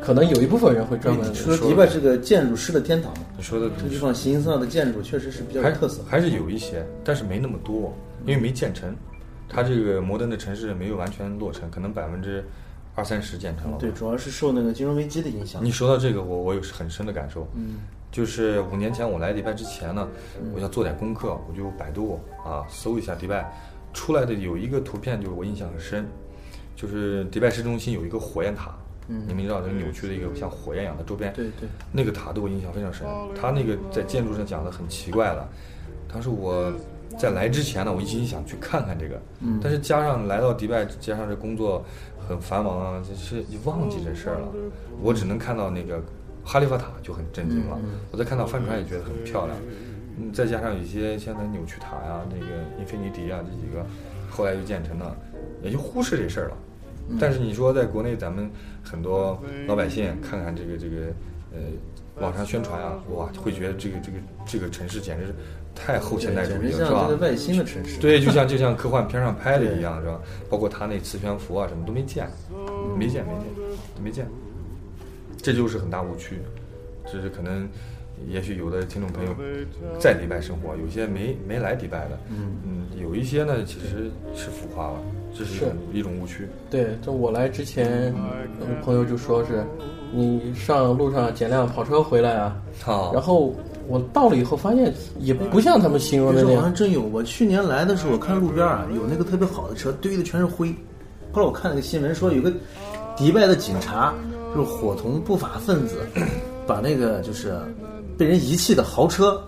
[0.00, 6.02] 可能有一部分人会专门说迪拜是个建筑师的天堂嘛，你说的这地方形形色色的建筑确实是比较还有特色。
[6.06, 8.94] 还是有一些，但是没那么多，因为没建成。
[9.48, 12.44] 它这个摩登的城市没有完全落成，可能百分之
[12.94, 13.78] 二三十建成了。
[13.78, 15.64] 对，主要是受那个金融危机的影响。
[15.64, 17.48] 你说到这个，我我有很深的感受。
[17.54, 17.76] 嗯，
[18.12, 20.06] 就是五年前我来迪拜之前呢，
[20.54, 23.50] 我想做点功课，我就百度啊搜一下迪拜，
[23.94, 26.06] 出来的有一个图片，就是我印象很深，
[26.76, 28.76] 就是迪拜市中心有一个火焰塔。
[29.10, 33.06] 嗯你们知道这个扭曲的一个像火焰一样的周边，对对，那个塔对我印象非常深。
[33.34, 35.48] 它那个在建筑上讲的很奇怪了。
[36.12, 36.70] 当时我
[37.16, 41.84] 在来之前呢，我一心想去看看这个，嗯但是加上来到迪拜，加上这工作
[42.28, 44.48] 很繁忙啊，就是你忘记这事儿了。
[45.00, 46.02] 我只能看到那个
[46.44, 47.78] 哈利法塔就很震惊了，
[48.10, 49.56] 我再看到帆船也觉得很漂亮。
[50.18, 52.46] 嗯，再加上有一些像那扭曲塔呀、那个
[52.78, 53.86] 英菲尼迪啊这几个，
[54.28, 55.16] 后来又建成了，
[55.62, 56.56] 也就忽视这事儿了。
[57.18, 58.50] 但是你说在国内，咱们
[58.82, 61.06] 很多老百姓看看这个这个
[61.52, 65.34] 呃网上宣传啊，哇，会觉得这个这个这个城市简直是
[65.74, 67.22] 太后现代主义了，是吧像这个？
[67.22, 68.00] 外星的城市。
[68.00, 70.20] 对，就像就像科幻片上拍的一样，是吧？
[70.50, 72.28] 包括他那磁悬浮啊，什么都没见，
[72.98, 74.26] 没见，没见，没见，
[75.40, 76.40] 这就是很大误区。
[77.10, 77.68] 这是可能，
[78.28, 79.34] 也许有的听众朋友
[80.00, 84.98] 在迪拜生活，有些没没来迪拜的，嗯嗯有一些呢其实是浮夸了，
[85.32, 86.48] 这是一种一种误区。
[86.68, 88.12] 对，就我来之前，
[88.60, 89.64] 嗯朋友就说是，
[90.12, 93.54] 你上路上捡辆跑车回来啊，好然后
[93.86, 100.74] 我到了以后发现也不像他们形容的那样别说好像，真有，我去年来的时候，我看路边啊有那个特别好的车，堆的全是灰。
[101.32, 102.52] 后来我看那个新闻说，有个
[103.16, 104.14] 迪拜的警察
[104.54, 105.98] 就是伙同不法分子，
[106.66, 107.58] 把那个就是
[108.16, 109.40] 被人遗弃的豪车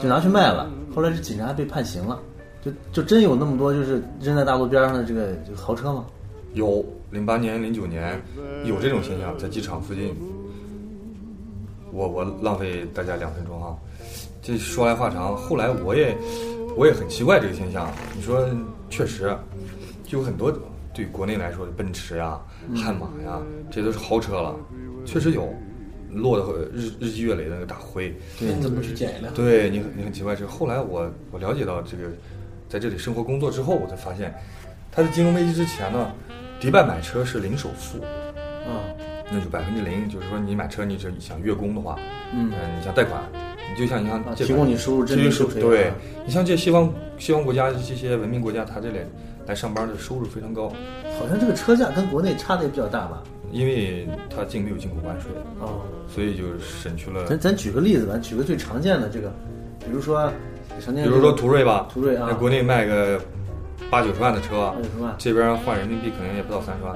[0.00, 0.70] 就拿去卖了。
[0.94, 2.18] 后来这警察被判刑了，
[2.64, 6.04] 就就真有那么多就是扔在大路边上的这个豪车吗？
[6.54, 8.20] 有零八年、零九年
[8.64, 10.16] 有这种现象，在机场附近。
[11.92, 13.76] 我我浪费大家两分钟啊，
[14.40, 15.36] 这说来话长。
[15.36, 16.16] 后来我也
[16.74, 17.92] 我也很奇怪这个现象。
[18.16, 18.48] 你说
[18.88, 19.36] 确实，
[20.02, 20.50] 就有很多
[20.94, 22.40] 对国内来说的奔驰呀、
[22.74, 23.38] 悍马呀，
[23.70, 24.56] 这都是豪车了，
[25.04, 25.54] 确实有
[26.10, 28.16] 落的日日积月累的那个大灰。
[28.38, 29.34] 你怎么去捡一辆？
[29.34, 32.04] 对你很你很奇怪，这后来我我了解到这个，
[32.70, 34.34] 在这里生活工作之后，我才发现，
[34.90, 36.10] 它在金融危机之前呢，
[36.62, 37.98] 迪拜买车是零首付，
[38.68, 38.94] 嗯，
[39.32, 41.98] 那就百分之零，就是说你买车你只想月供的话，
[42.32, 42.52] 嗯。
[42.52, 43.20] 呃你想贷款，
[43.68, 45.94] 你就像你像啊提供你收入真这金收税就是对啊。
[46.24, 48.98] 你像这西方西方国家这些文明国家，他这里
[49.44, 50.68] 来上班的收入非常高，
[51.18, 53.24] 好像这个车价跟国内差的也比较大吧？
[53.50, 59.34] 因为它进没有进口关税，哦，所以就省去了，咱咱举个例子吧，举个最常见的这个，
[59.84, 60.32] 比如说
[60.94, 62.28] 比如说途锐吧，途锐啊。
[62.28, 63.20] 在国内卖个
[63.90, 66.94] 八九十万的车八九十万这边换人民币可能也不到三十万。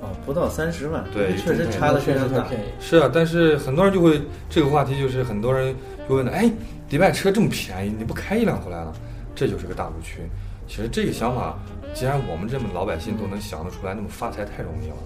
[0.00, 2.28] 哦，不到三十万，对确实差的非常大。
[2.28, 2.64] 确实太便宜。
[2.80, 5.74] 是啊，但是很多人就会这个话题就是很多人
[6.08, 6.48] 就问的，哎，
[6.88, 8.92] 迪拜车这么便宜，你不开一辆回来了？
[9.34, 10.20] 这就是个大误区。
[10.68, 11.58] 其实这个想法，
[11.94, 14.96] 既然我们这么老百姓都能想得出来，那么发财太容易了，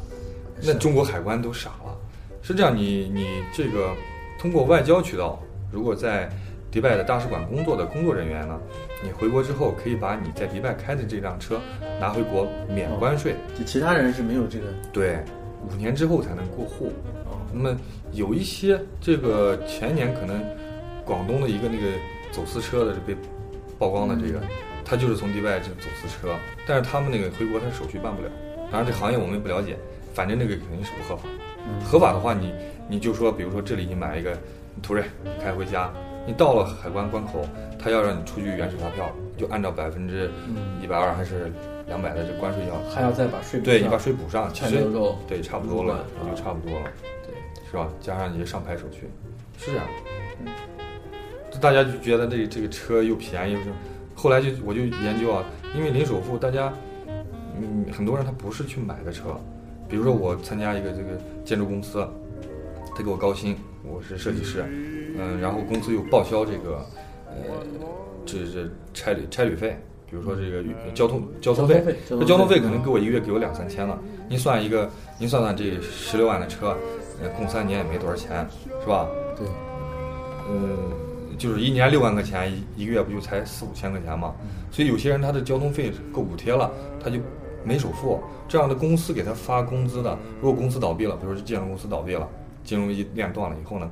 [0.62, 1.96] 那中国海关都傻了。
[2.42, 3.94] 是这样，你你这个
[4.38, 6.28] 通过外交渠道，如果在
[6.72, 8.58] 迪拜的大使馆工作的工作人员呢，
[9.04, 11.61] 你回国之后可以把你在迪拜开的这辆车
[12.00, 13.37] 拿回国免关税。
[13.54, 15.18] 就其他人是没有这个对，
[15.70, 16.90] 五年之后才能过户。
[17.26, 17.76] 哦，那么
[18.12, 20.42] 有一些这个前年可能
[21.04, 21.87] 广东的一个那个
[22.30, 23.14] 走私车的被
[23.78, 24.40] 曝光的这个，
[24.82, 26.35] 他就是从迪拜这走私车，
[26.66, 28.30] 但是他们那个回国他手续办不了。
[28.70, 29.76] 当然这行业我们也不了解，
[30.14, 31.28] 反正那个肯定是不合法。
[31.85, 32.50] 合法的话你，
[32.88, 34.35] 你就说，比如说这里你买一个
[34.82, 35.04] 途锐
[35.38, 35.92] 开回家，
[36.26, 37.44] 你到了海关关口，
[37.78, 40.30] 他要让你出具原始发票，就按照百分之
[40.80, 41.52] 一百二还是
[41.87, 43.74] 两百的这关税要，还要再把税补上。
[43.74, 44.50] 对你把税补上，
[45.26, 46.87] 对差不多了，也就差不多了。
[47.26, 47.35] 对，
[47.70, 47.88] 是吧？
[48.00, 49.08] 加上你的上牌手续，
[49.58, 49.87] 是这样。
[51.61, 53.66] 大家就觉得这这个车又便宜又是，
[54.14, 55.44] 后来就我就研究啊，
[55.76, 56.72] 因为零首付，大家
[57.61, 59.37] 嗯很多人他不是去买的车，
[59.88, 61.11] 比如说我参加一个这个
[61.44, 62.08] 建筑公司，
[62.96, 64.64] 他给我高薪，我是设计师，
[65.18, 66.85] 嗯，然后公司又报销这个，
[67.27, 67.35] 呃，
[68.25, 69.77] 这这差旅差旅费，
[70.09, 70.62] 比如说这个
[70.95, 73.99] 交通交通费交通费，这交通费可能给我一个月给我两三千了。
[74.29, 76.77] 您算一个，您算算这十六万的车，
[77.21, 78.47] 呃，供三年也没多少钱，
[78.81, 79.09] 是吧？
[79.37, 79.47] 对，
[80.49, 80.79] 呃，
[81.37, 84.35] 就是一年六万块钱，一一个月不就才四五千块钱吗？
[84.71, 86.71] 所以有些人他的交通费够补贴了，
[87.03, 87.18] 他就
[87.64, 88.21] 没首付。
[88.49, 92.29] 这样的公司给他发工资的，如果公司倒闭了，比如说建筑公司倒闭了，
[92.64, 93.90] 金融危机链断了以后呢，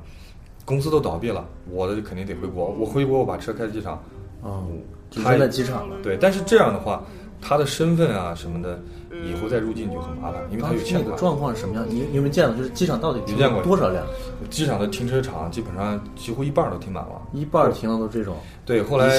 [0.65, 2.65] 公司都倒闭了，我的肯定得回国。
[2.65, 4.01] 我回国，我把车开到机场，
[4.43, 5.95] 嗯，就他扔在机场了。
[6.01, 7.03] 对，但是这样的话，
[7.41, 8.79] 他的身份啊什么的，
[9.25, 11.05] 以后再入境就很麻烦，因为他有欠款。
[11.05, 11.85] 那个状况是什么样？
[11.89, 12.55] 你你有没有见过？
[12.55, 14.05] 就是机场到底停有见过了多少辆？
[14.49, 17.21] 机场的停车场基本上几乎一半都停满了。
[17.33, 19.09] 一半停的都是这种对，后来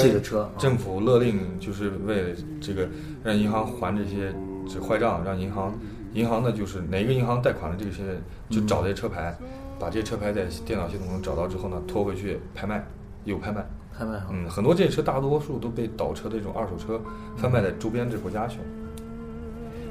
[0.59, 2.29] 政府勒令就是为了
[2.61, 2.89] 这个
[3.25, 4.33] 让银行还这些
[4.69, 5.75] 这坏账，让银行
[6.15, 8.19] 银行呢就是哪个银行贷款的这些
[8.51, 9.35] 就找这些车牌，
[9.79, 12.85] 把这些车牌在电脑系统中找到之后呢，拖回去拍卖，
[13.25, 13.65] 有拍卖。
[13.97, 14.29] 拍卖哈。
[14.31, 17.01] 嗯，很多这些车大多数都被倒车的这种二手车
[17.37, 18.65] 贩卖在周边这国家去了，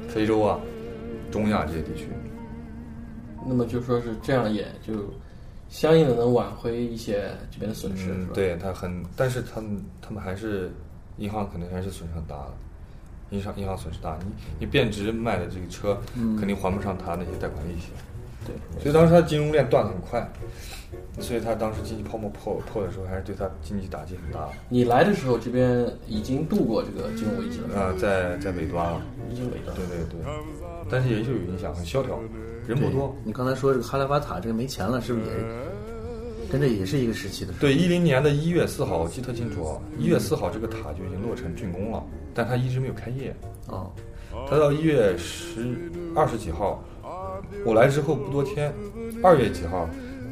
[0.08, 0.58] 非洲啊、
[1.30, 2.08] 中亚这些地区。
[3.46, 4.94] 那么就说是这样，也就
[5.68, 8.32] 相应的能挽回一些这边的损失，是嗯，吧？
[8.34, 10.70] 对他很，但是他们他们还是
[11.18, 12.52] 银行肯定还是损失很大的，
[13.32, 15.98] 银行银行损失大，你你变值卖的这个车，
[16.38, 17.88] 肯定还不上他那些贷款利息，
[18.46, 20.30] 对，所以当时他金融链断的很快，
[21.18, 24.48] 所以他当时经济泡沫破破的时候，还是对他经济打击很大。
[24.68, 29.74] 你来的时候，这边已经度过这个金融危机了，啊、在在尾端了，已经尾端。
[29.74, 30.20] 对对对，
[30.90, 32.20] 但是也就有影响，很萧条，
[32.66, 33.16] 人不多。
[33.24, 35.32] 你刚才说这个哈拉巴塔这个没钱了，是不是也
[36.50, 37.52] 跟这也是一个时期的？
[37.60, 42.02] 对，一零年的一月四号，我记得特清楚，一月四号这个塔就已经落成竣工了，
[42.34, 43.34] 但它一直没有开业。
[43.66, 43.86] 啊，
[44.48, 45.76] 它到一月十
[46.14, 46.82] 二十几号，
[47.64, 48.72] 我来之后不多天，
[49.22, 49.88] 二月几号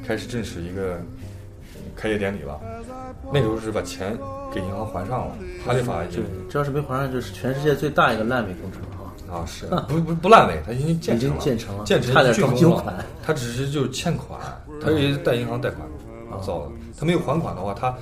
[0.07, 1.01] 开始正式一个
[1.95, 2.61] 开业典礼了。
[3.33, 4.19] 那时候是把钱
[4.53, 8.97] 给银行还上了，哈利法已经对，这要是没还上，就是全世界最大一个烂尾工程哈。
[9.31, 14.41] 啊是不不不烂尾，它已经建成了，已经建成了建成差点竣工了装修款它只是就是欠款，
[14.83, 15.87] 它也是贷银行贷款
[16.41, 17.97] 造的，他没有还款的话，他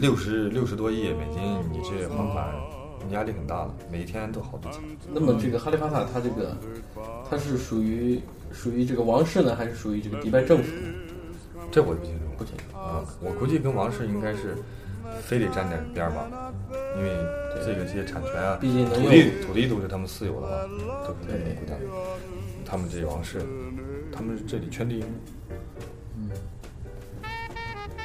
[0.00, 2.54] 六十六十多亿美金，你这还款
[3.12, 4.82] 压力很大了，每一天都好多钱。
[5.12, 6.56] 那么这个哈利法塔，它这个
[7.30, 8.20] 它是属于
[8.52, 10.88] 属于这个王室呢，还是属于这个迪拜政府呢？
[11.70, 12.76] 这我就不清楚，不清楚。
[12.76, 14.56] 啊，我估计跟王室应该是
[15.22, 16.52] 非得沾点边儿吧，
[16.96, 17.10] 因为
[17.64, 20.56] 这个这些产权啊，毕竟土地土地都是他们私有的嘛，
[21.06, 21.74] 都是他们国家，
[22.64, 23.40] 他们这王室，
[24.12, 25.04] 他们这里圈地，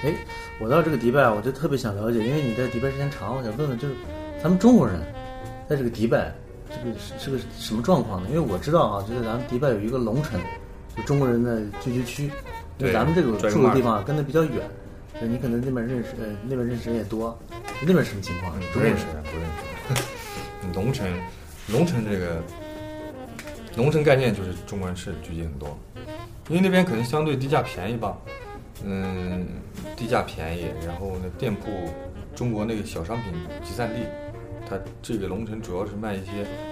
[0.03, 0.13] 哎，
[0.59, 3.95] 我到这个迪拜，我就特别想了解，因为你在迪拜时间长，我想问问，就是
[4.41, 4.99] 咱们中国人
[5.69, 6.33] 在这个迪拜，
[6.69, 8.27] 这个是是个什么状况呢？
[8.29, 10.39] 因为我知道啊，就在咱们迪拜有一个龙城，
[10.95, 12.31] 就中国人的聚居区，
[12.79, 14.61] 因为咱们这个住的地方跟那比较远，
[15.21, 17.37] 就你可能那边认识，呃，那边认识人也多，
[17.81, 18.53] 那边什么情况？
[18.73, 19.47] 不认识，不认
[19.95, 20.03] 识。
[20.73, 21.07] 龙城，
[21.69, 22.41] 龙城这个
[23.77, 25.77] 龙城概念就是中国人是聚集很多，
[26.49, 28.17] 因为那边可能相对低价便宜吧，
[28.83, 29.45] 嗯，
[29.95, 31.89] 地价便宜，然后呢店铺，
[32.35, 33.33] 中国那个小商品
[33.63, 33.99] 集散地，
[34.69, 36.31] 它这个龙城主要是卖一些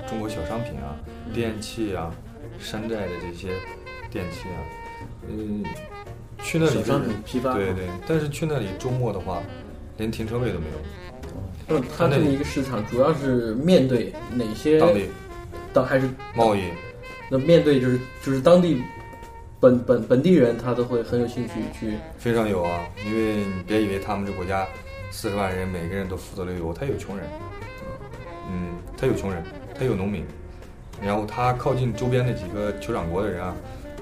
[0.10, 0.98] 中国小商品啊，
[1.34, 2.14] 电器啊，
[2.60, 3.50] 山寨的这些
[4.10, 4.60] 电器啊，
[5.30, 5.64] 嗯，
[6.44, 7.54] 去那里小商品批发。
[7.54, 9.42] 对对，但是去那里周末的话，
[9.98, 10.74] 连停车位都没有。
[11.68, 15.06] 那么它这么一个市场，主要是面对哪些当地
[15.72, 16.64] 当还是贸易，
[17.30, 18.82] 那面对就是就是当地
[19.62, 24.66] 本本本地人，他都会很有兴趣去非常有啊，因为你别以为他们这国家
[25.12, 27.28] 四十万人每个人都富得流油，他有穷人，
[28.50, 29.44] 嗯，他有穷人，
[29.78, 30.26] 他有农民，
[31.00, 33.56] 然后他靠近周边的几个酋长国的人啊，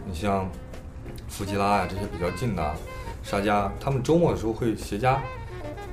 [0.08, 0.50] 你像
[1.28, 2.74] 弗吉拉呀、这些比较近的啊
[3.22, 5.22] 沙加，他们周末的时候会携家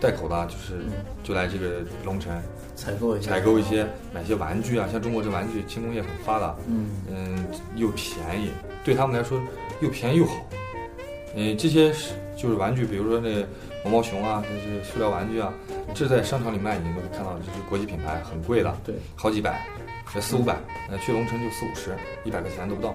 [0.00, 0.84] 带口的啊，就是
[1.24, 2.32] 就来这个龙城
[2.76, 6.86] 采购一下，采购一些买些玩具啊，像中国这玩具轻工业很发达，嗯。
[7.10, 8.50] 嗯，又便宜，
[8.84, 9.40] 对他们来说
[9.80, 10.34] 又便宜又好。
[11.34, 13.44] 嗯，这些是就是玩具，比如说那
[13.84, 15.52] 毛毛熊啊，这些塑料玩具啊，
[15.94, 19.66] 这在商场里卖，你都会看到，这是国际品牌，很贵的，对，好几百，
[20.14, 20.56] 呃四五百，
[20.90, 22.90] 呃去龙城就四五十，一百块钱都不到。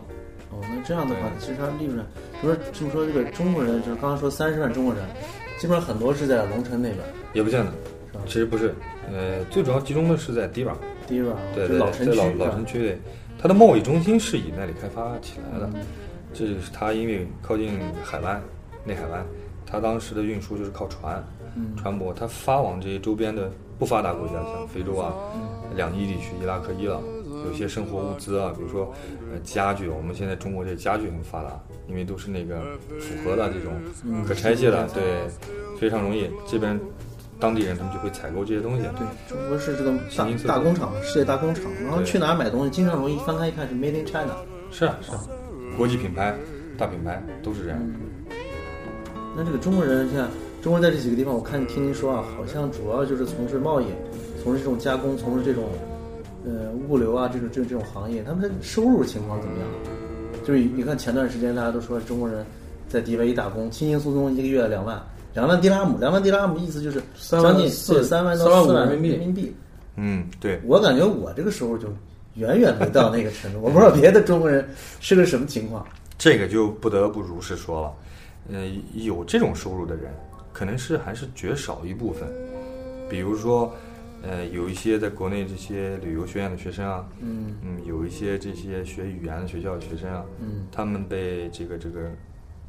[0.49, 2.05] 哦，那这样的话，其实它利润，
[2.41, 5.03] 比如说这么说，这个中国人就是刚刚说三十万中国人，
[5.57, 6.97] 基本上很多是在龙城那边，
[7.33, 7.71] 也不见得
[8.25, 8.73] 其实不是，
[9.11, 10.75] 呃，最主要集中的是在迪瓦，
[11.07, 12.95] 第一吧，对对，就老，在老老城区里，
[13.37, 15.69] 它的贸易中心是以那里开发起来的。
[15.73, 15.81] 嗯。
[16.33, 18.41] 这是它因为靠近海湾，
[18.85, 19.25] 内海湾，
[19.65, 21.21] 它当时的运输就是靠船，
[21.57, 21.75] 嗯。
[21.75, 25.13] 船舶，它发往这些周边的不发达国家，像非洲啊、
[25.75, 27.01] 两伊地区、伊拉克、伊朗，
[27.45, 28.93] 有些生活物资啊，比如说
[29.33, 31.59] 呃家具，我们现在中国这家具很发达，
[31.89, 32.61] 因为都是那个
[32.97, 33.73] 复合的这种
[34.25, 35.03] 可拆卸的，对，
[35.77, 36.29] 非常容易。
[36.47, 36.79] 这边
[37.41, 38.83] 当地人他们就会采购这些东西。
[38.97, 41.65] 对，中国是这个大大工厂，世界大工厂。
[41.83, 44.37] 然后去哪儿买东西，经常容易翻开一看是 Made in China。
[44.71, 45.19] 是啊是啊，
[45.75, 46.33] 国际品牌、
[46.77, 47.79] 大品牌都是这样。
[49.35, 50.29] 那这个中国人，像
[50.61, 53.85] 中国人在这几个地方，我看听您说啊，好像主要就是从事贸易，
[54.43, 55.63] 从事这种加工，从事这种
[56.45, 59.67] 呃物流啊这种这种这种行业，他们的收入情况怎么样？
[60.45, 62.45] 就是你看前段时间大家都说中国人
[62.89, 65.01] 在迪拜一打工，轻轻松松一个月两万，
[65.33, 69.55] 两万迪拉姆，两万迪拉姆意思就是将近四对三万到四万人民币人民币。
[69.95, 71.87] 嗯，对，我感觉我这个时候就
[72.35, 74.67] 远远没到那个程度， 我不知道别的中国人
[74.99, 75.85] 是个什么情况。
[76.17, 77.93] 这个就不得不如实说了，
[78.51, 80.11] 呃，有这种收入的人，
[80.53, 82.27] 可能是还是绝少一部分。
[83.09, 83.73] 比如说，
[84.21, 92.11] 呃，有一些在国内这些旅游学院的学生啊，嗯嗯，有一些这些学语言的学校的学生啊，嗯他们被这个这个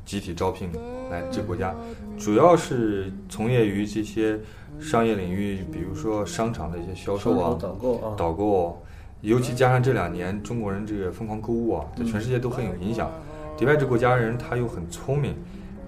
[0.05, 0.71] 集体招聘
[1.11, 1.75] 来这国家，
[2.19, 4.39] 主要是从业于这些
[4.81, 8.83] 商业领域，比如说商场的一些销售啊、导购啊，导购，
[9.21, 13.11] 尤其加上这两年中国人这个疯狂购物啊，在全世界都很有影响。
[13.57, 15.35] 迪拜这国家人他又很聪明，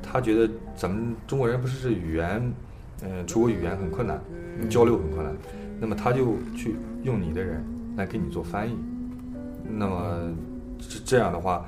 [0.03, 2.55] 他觉得咱们中国人不是语言，
[3.03, 4.21] 呃，出国语言很困难，
[4.69, 5.35] 交流很困难，
[5.81, 7.65] 那么他就去用你的人
[7.97, 8.77] 来给你做翻译。
[9.67, 10.33] 那么
[10.79, 11.67] 这这样的话，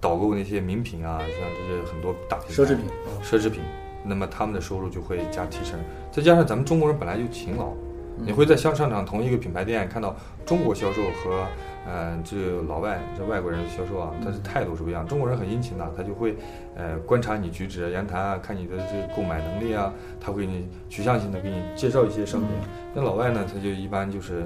[0.00, 3.62] 导购那些名品啊，像这些很多大奢侈品啊奢侈品，
[4.04, 5.78] 那么他们的收入就会加提升。
[6.10, 7.72] 再加上咱们中国人本来就勤劳，
[8.16, 10.14] 你会在商商场同一个品牌店看到
[10.46, 11.46] 中国销售和
[11.86, 15.06] 呃这老外这外国人销售啊，他的态度是不一样。
[15.06, 16.36] 中国人很殷勤的，他就会
[16.76, 22.50] 呃观察你举止言谈啊，看你的这个购买能力啊，他会给你取向性的给你介绍一些商品。
[22.94, 24.42] 那老外呢，他就一般就是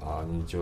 [0.00, 0.58] 啊，你就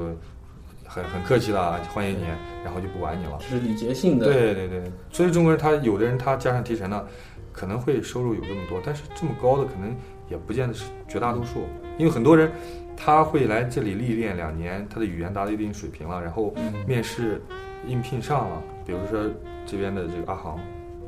[0.92, 2.24] 很很客气了，欢迎你，
[2.64, 3.38] 然后就不管你了。
[3.38, 4.26] 这是礼节性的。
[4.26, 4.82] 对对对，
[5.12, 7.06] 所以中国人他有的人他加上提成呢，
[7.52, 9.94] 可能会收入有这么多，但是这么高的可能
[10.28, 11.60] 也不见得是绝大多数，
[11.96, 12.50] 因为很多人
[12.96, 16.52] 他会来这里历练两年，他的语言达到一定水平了，然后
[16.88, 17.40] 面试
[17.86, 19.30] 应聘上了，比如说
[19.64, 20.58] 这边的这个阿航，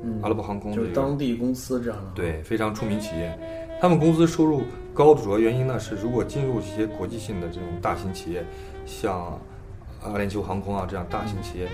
[0.05, 2.11] 嗯阿拉伯航空就是当地公司这样的。
[2.15, 3.37] 对，非常出名企业，
[3.81, 4.63] 他们工资收入
[4.95, 8.45] 高的主要原因呢是，如果进入一些国际性的这种大型企业，
[8.87, 9.37] 像
[10.05, 11.69] 阿联酋航空啊这样大型企业，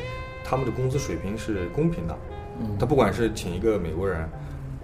[0.44, 2.16] 他们的工资水平是公平的。
[2.60, 4.28] 嗯他不管是请一个美国人，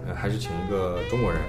[0.07, 1.41] 呃，还是请一个中国人，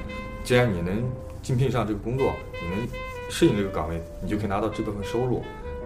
[0.42, 1.02] 既然你能
[1.40, 2.88] 竞聘上这个工作，你能
[3.30, 5.42] 适应这个岗位，你就可以拿到这部分收入。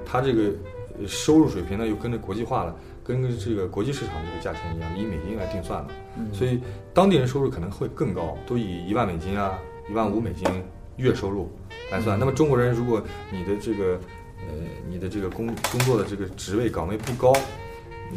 [0.07, 0.51] 他这个
[0.99, 5.93] 呃收入水平呢，又跟着国际化了，跟这个国际市场这个价钱一样，以美金来定算的。
[6.17, 6.61] 嗯所以
[6.95, 9.59] 当地人收入可能会更高，都以一万美金啊、
[9.91, 10.49] 一万五美金
[10.97, 11.51] 月收入
[11.93, 12.19] 来算。
[12.19, 14.01] 那么中国人，如果你的这个
[14.49, 14.55] 呃
[14.89, 17.33] 你的这个工工作的这个职位岗位不高，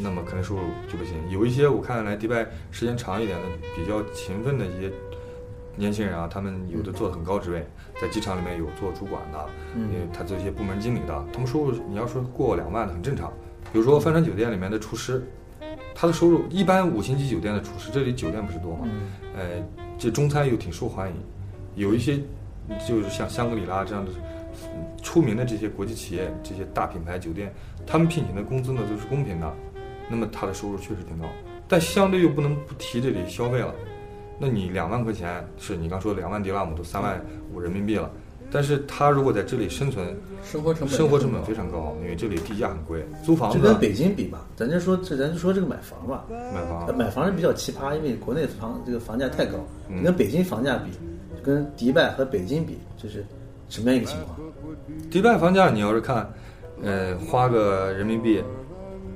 [0.02, 0.62] 那么可能收入
[0.92, 1.16] 就不行。
[1.30, 3.46] 有一些我看来迪拜时间长一点的、
[3.76, 4.92] 比较勤奋的一些
[5.76, 7.66] 年轻人啊，他们有的做的很高职位，
[8.02, 13.32] 在机场里面有做主管的，嗯呃，他做一些部门经理的，他们收入你要说过两万的很正常。
[13.72, 15.24] 比如说帆船酒店里面的厨师，
[15.96, 18.88] 他的收入一般五星级酒店的厨师，这里酒店不是多吗？
[19.36, 19.64] 呃，
[19.98, 21.16] 这中餐又挺受欢迎，
[21.76, 22.20] 有一些
[22.88, 24.16] 就是像香格里拉这样的嗯
[25.02, 27.54] 出名的这些国际企业、这些大品牌酒店，
[27.86, 29.54] 他们聘请的工资呢都是公平的，
[30.10, 31.26] 那么他的收入确实挺高，
[31.68, 33.74] 但相对又不能不提这里消费了。
[34.40, 37.24] 那你两万块钱是你刚说的两万迪拉姆都三万
[37.54, 38.12] 五人民币了，
[38.52, 46.86] 但是他如果在这里生存，生活成本生活成本非常高，因为这里地价很贵，租房子这跟北京比吧，咱就说这咱就说这个买房吧，买房。
[46.88, 50.00] 呃买房是比较奇葩，因为国内房这个房价太高，嗯。
[50.00, 50.92] 你跟北京房价比，
[51.44, 53.24] 跟迪拜和北京比，就是
[53.74, 54.38] 什么样一个情况？
[55.10, 56.32] 迪拜房价你要是看，
[56.84, 58.40] 呃，花个人民币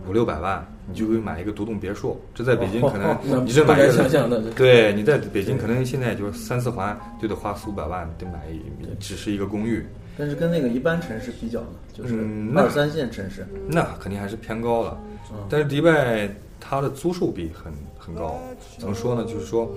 [0.09, 2.19] 五六百万，你就可以买一个独栋别墅。
[2.33, 4.41] 这在北京可能那你这买一个，想象的。
[4.55, 8.59] 对，你在北京可能现在就是三四环就得花四五百万，得买一
[8.99, 9.85] 只是一个公寓，
[10.17, 14.97] 但是跟那个一般城市比较呢，就是二三线城市，那肯定还是偏高了。
[15.31, 16.27] 嗯但是迪拜
[16.59, 18.41] 它的租售比很很高，
[18.79, 19.23] 怎么说呢？
[19.25, 19.71] 就是说，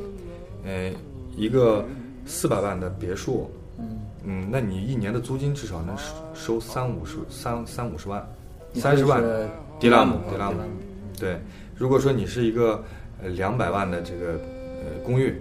[0.64, 0.90] 呃，
[1.36, 1.84] 一个
[2.24, 3.50] 四百万的别墅，
[4.24, 8.26] 嗯那你一年的租金至少能收收三五十三三五十万，
[8.74, 9.48] 三十万是
[9.78, 10.56] 迪拉姆，迪迪拉姆。
[11.18, 11.38] 对，
[11.76, 12.82] 如果说你是一个
[13.22, 15.34] 呃两百万的这个呃公寓，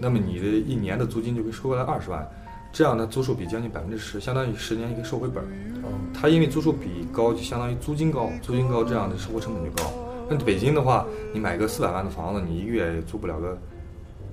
[0.00, 2.26] 那么你的一年的租金就可以收回来二十万，
[2.72, 5.46] 这样呢租售比将近百分之十，相当于十年你可以收回本儿。
[5.82, 9.92] 哦它因为租售比高，就相当于租金高，租金高这样的生活成本就高。
[10.28, 13.58] 那北京的话，你买个四百万的房子，你一个月也租不了个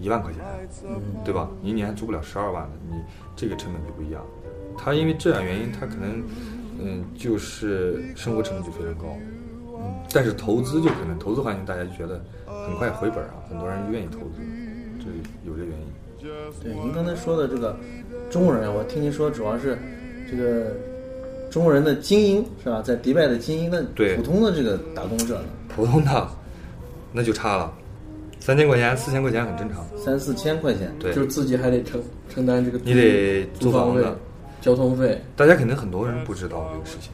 [0.01, 0.41] 一万块钱，
[1.23, 1.49] 对吧？
[1.61, 2.97] 你一年还租不了十二万的，你
[3.35, 4.21] 这个成本就不一样。
[4.77, 6.23] 他因为这样原因，他可能
[6.79, 9.15] 嗯，就是生活成本就非常高。
[9.83, 14.41] 嗯，但是投资就可能投资环境大家就觉得很快回本啊，很多人愿意投资，
[14.99, 15.05] 这
[15.49, 15.87] 有这原因。
[16.61, 17.75] 对，您刚才说的这个
[18.29, 19.77] 中国人，我听您说主要是
[20.29, 20.71] 这个
[21.49, 22.81] 中国人的精英是吧？
[22.81, 26.27] 在迪拜的精英，那对普通的这个打工者呢，普通的
[27.11, 27.73] 那就差了，
[28.41, 29.85] 三千块钱、四千块钱很正常。
[29.95, 34.17] 三四千块钱，对，就是自己还得承承担这个你得租房子、
[34.59, 35.21] 交通费。
[35.35, 37.11] 大家肯定很多人不知道这个事情，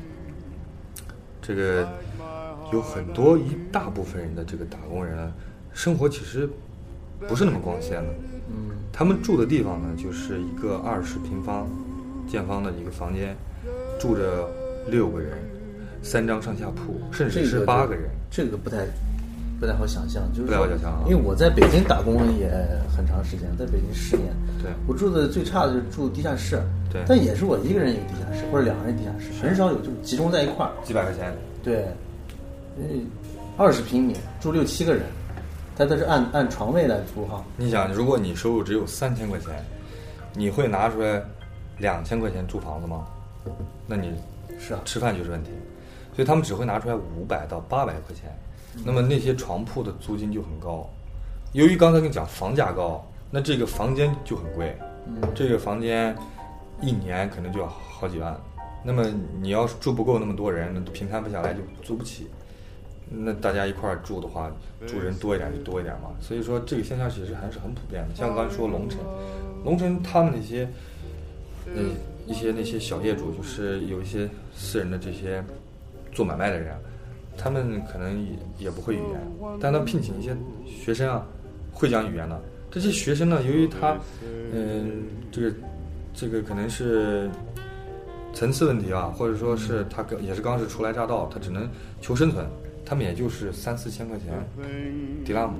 [1.42, 1.88] 这个
[2.72, 5.32] 有很多一大部分人的这个打工人，
[5.74, 6.50] 生活其实
[7.28, 8.10] 不是那么光鲜的。
[8.50, 11.70] 嗯，他们住的地方呢，就是一个二十平方
[12.26, 13.36] 见方的一个房间，
[14.00, 14.50] 住着
[14.88, 15.38] 六个人，
[16.02, 18.06] 三张上下铺，甚至是八个人。
[18.32, 18.86] 这个不太
[19.60, 21.04] 不太好想象，就是不太好想象啊。
[21.08, 22.50] 因为我在北京打工也
[22.96, 24.28] 很长时间，在北京十年，
[24.62, 24.72] 对。
[24.88, 27.04] 我住的最差的就是住地下室，对。
[27.08, 31.34] 但也是我一个人一个地下室或者两个人地下室，很少有就集中在一块儿，几百块钱，
[31.64, 31.86] 对，
[32.78, 33.06] 嗯，
[33.58, 35.04] 二十平米住六七个人，
[35.76, 39.50] 他他是按按床位来租哈，你想，如果你收入只有三千块钱，
[40.34, 41.22] 你会拿出来
[41.80, 43.06] 两千块钱租房子吗？
[43.88, 44.14] 那你
[44.60, 45.50] 是啊，吃饭就是问题，
[46.16, 48.26] 所以他们只会拿出来五百到八百块钱。
[48.86, 50.90] 那么那些床铺的租金就很高，
[51.54, 54.76] 由于刚才跟你讲房价高，那这个房间就很贵，
[55.36, 56.16] 这个房间
[56.82, 58.40] 一年可能就要好几万。
[58.84, 59.04] 那么
[59.42, 62.28] 你要是住不够那么多人，那平摊不下来就租不起。
[63.10, 64.52] 那大家一块儿住的话，
[64.86, 66.12] 住人多一点就多一点嘛。
[66.20, 68.16] 所以说这个现象其实还是很普遍的。
[68.16, 69.00] 像刚才说龙城，
[69.64, 70.70] 龙城他们那些，
[71.66, 71.84] 呃，
[72.26, 75.44] 一些那些小业主，就是有一些私人的这些
[76.12, 76.80] 做买卖的人啊，
[77.38, 79.22] 他们可能也也不会语言，
[79.60, 80.36] 但他聘请一些
[80.66, 81.26] 学生啊，
[81.72, 82.42] 会讲语言的。
[82.70, 83.98] 这些学生呢，由于他，
[84.54, 85.56] 嗯、这个
[86.14, 87.30] 这个可能是
[88.34, 91.68] 层次问题啊，或者说是他刚也是刚是初来乍到，他只能
[92.02, 92.46] 求生存，
[92.86, 94.28] 他们也就是三四千块钱
[95.24, 95.56] 迪拉姆，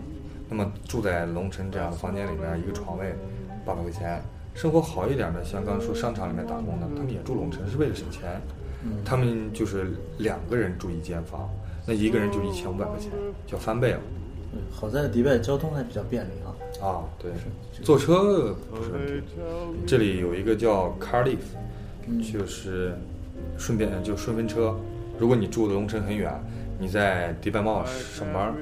[0.50, 3.14] 那么住在龙城这样的房间里面，一个床位
[3.66, 4.22] 八百块钱，
[4.54, 8.42] 生活好一点的，像刚刚说商场里面打工的，他们也住龙城是为了省钱，
[9.06, 11.50] 他们就是两个人住一间房，
[11.88, 13.10] 那一个人就一千五百块钱，
[13.48, 14.00] 就要翻倍了。
[14.52, 17.32] 对好在迪拜交通还比较便利啊，啊，对，
[17.84, 19.24] 坐车不是问题。
[19.86, 21.38] 这里有一个叫 Cardiff，
[22.32, 22.94] 就是
[23.58, 24.76] 顺便就顺风车。
[25.20, 26.32] 如果你住的龙城很远，
[26.80, 28.54] 你在迪拜茂上班，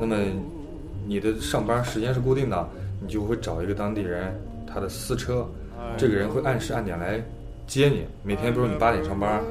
[0.00, 0.16] 那么
[1.06, 2.68] 你的上班时间是固定的，
[3.00, 4.34] 你就会找一个当地人，
[4.66, 5.46] 他的私车，
[5.96, 7.22] 这个人会按时按点来
[7.66, 8.04] 接你。
[8.22, 9.42] 每天比如你八点上班，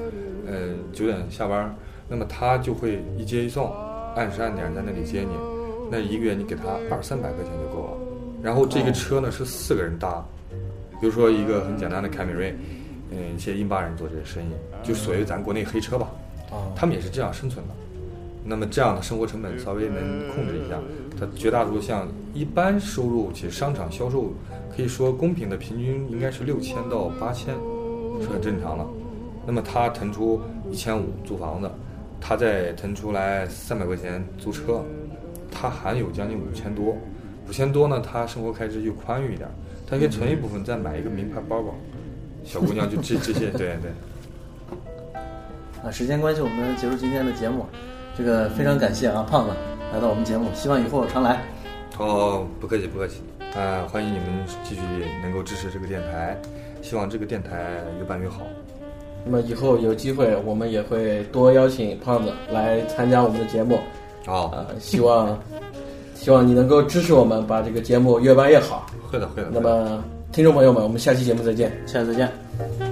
[0.47, 1.75] 嗯，九点下班，
[2.09, 3.71] 那么他就会一接一送，
[4.15, 5.29] 按时按点在那里接你。
[5.91, 7.91] 那一个月你给他二三百块钱就够了。
[8.41, 10.23] 然后这个车呢是四个人搭，
[10.99, 12.55] 比如说一个很简单的凯美瑞，
[13.11, 14.51] 嗯，一些印巴人做这个生意，
[14.81, 16.09] 就所谓咱国内黑车吧，
[16.51, 17.73] 啊，他们也是这样生存的。
[18.43, 20.79] 那么这样的生活成本稍微能控制一下，
[21.19, 24.31] 它绝大多数像一般收入，其实商场销售
[24.75, 27.53] 可以说公平的平均应该是六千到八千，
[28.21, 28.87] 是很正常了。
[29.45, 30.41] 那么他腾出
[30.71, 31.69] 一千五租房子，
[32.21, 34.83] 他再腾出来三百块钱租车，
[35.51, 36.95] 他还有将近五千多，
[37.47, 39.49] 五千多呢，他生活开支就宽裕一点，
[39.87, 41.73] 他可以存一部分再买一个名牌包包。
[42.43, 43.91] 小姑娘就这 这些，对对。
[45.83, 47.65] 啊，时间关系，我们结束今天的节目。
[48.17, 49.55] 这个非常感谢啊，胖子
[49.93, 51.41] 来到我们节目，希望以后常来。
[51.97, 53.21] 哦，不客气不客气，
[53.55, 54.81] 啊、欢迎你们继续
[55.21, 56.37] 能够支持这个电台，
[56.81, 58.41] 希望这个电台越办越好。
[59.25, 63.77] 那么以后有机会，我们也会多邀请胖子来参加我们的节目。
[64.27, 65.37] 哦，呃，希望
[66.15, 68.85] 希望你能够支持我们，把这个节目越办越好。
[69.09, 69.49] 会的会的。
[69.51, 71.71] 那么，听众朋友们，我们下期节目再见。
[71.85, 72.88] 下次再见。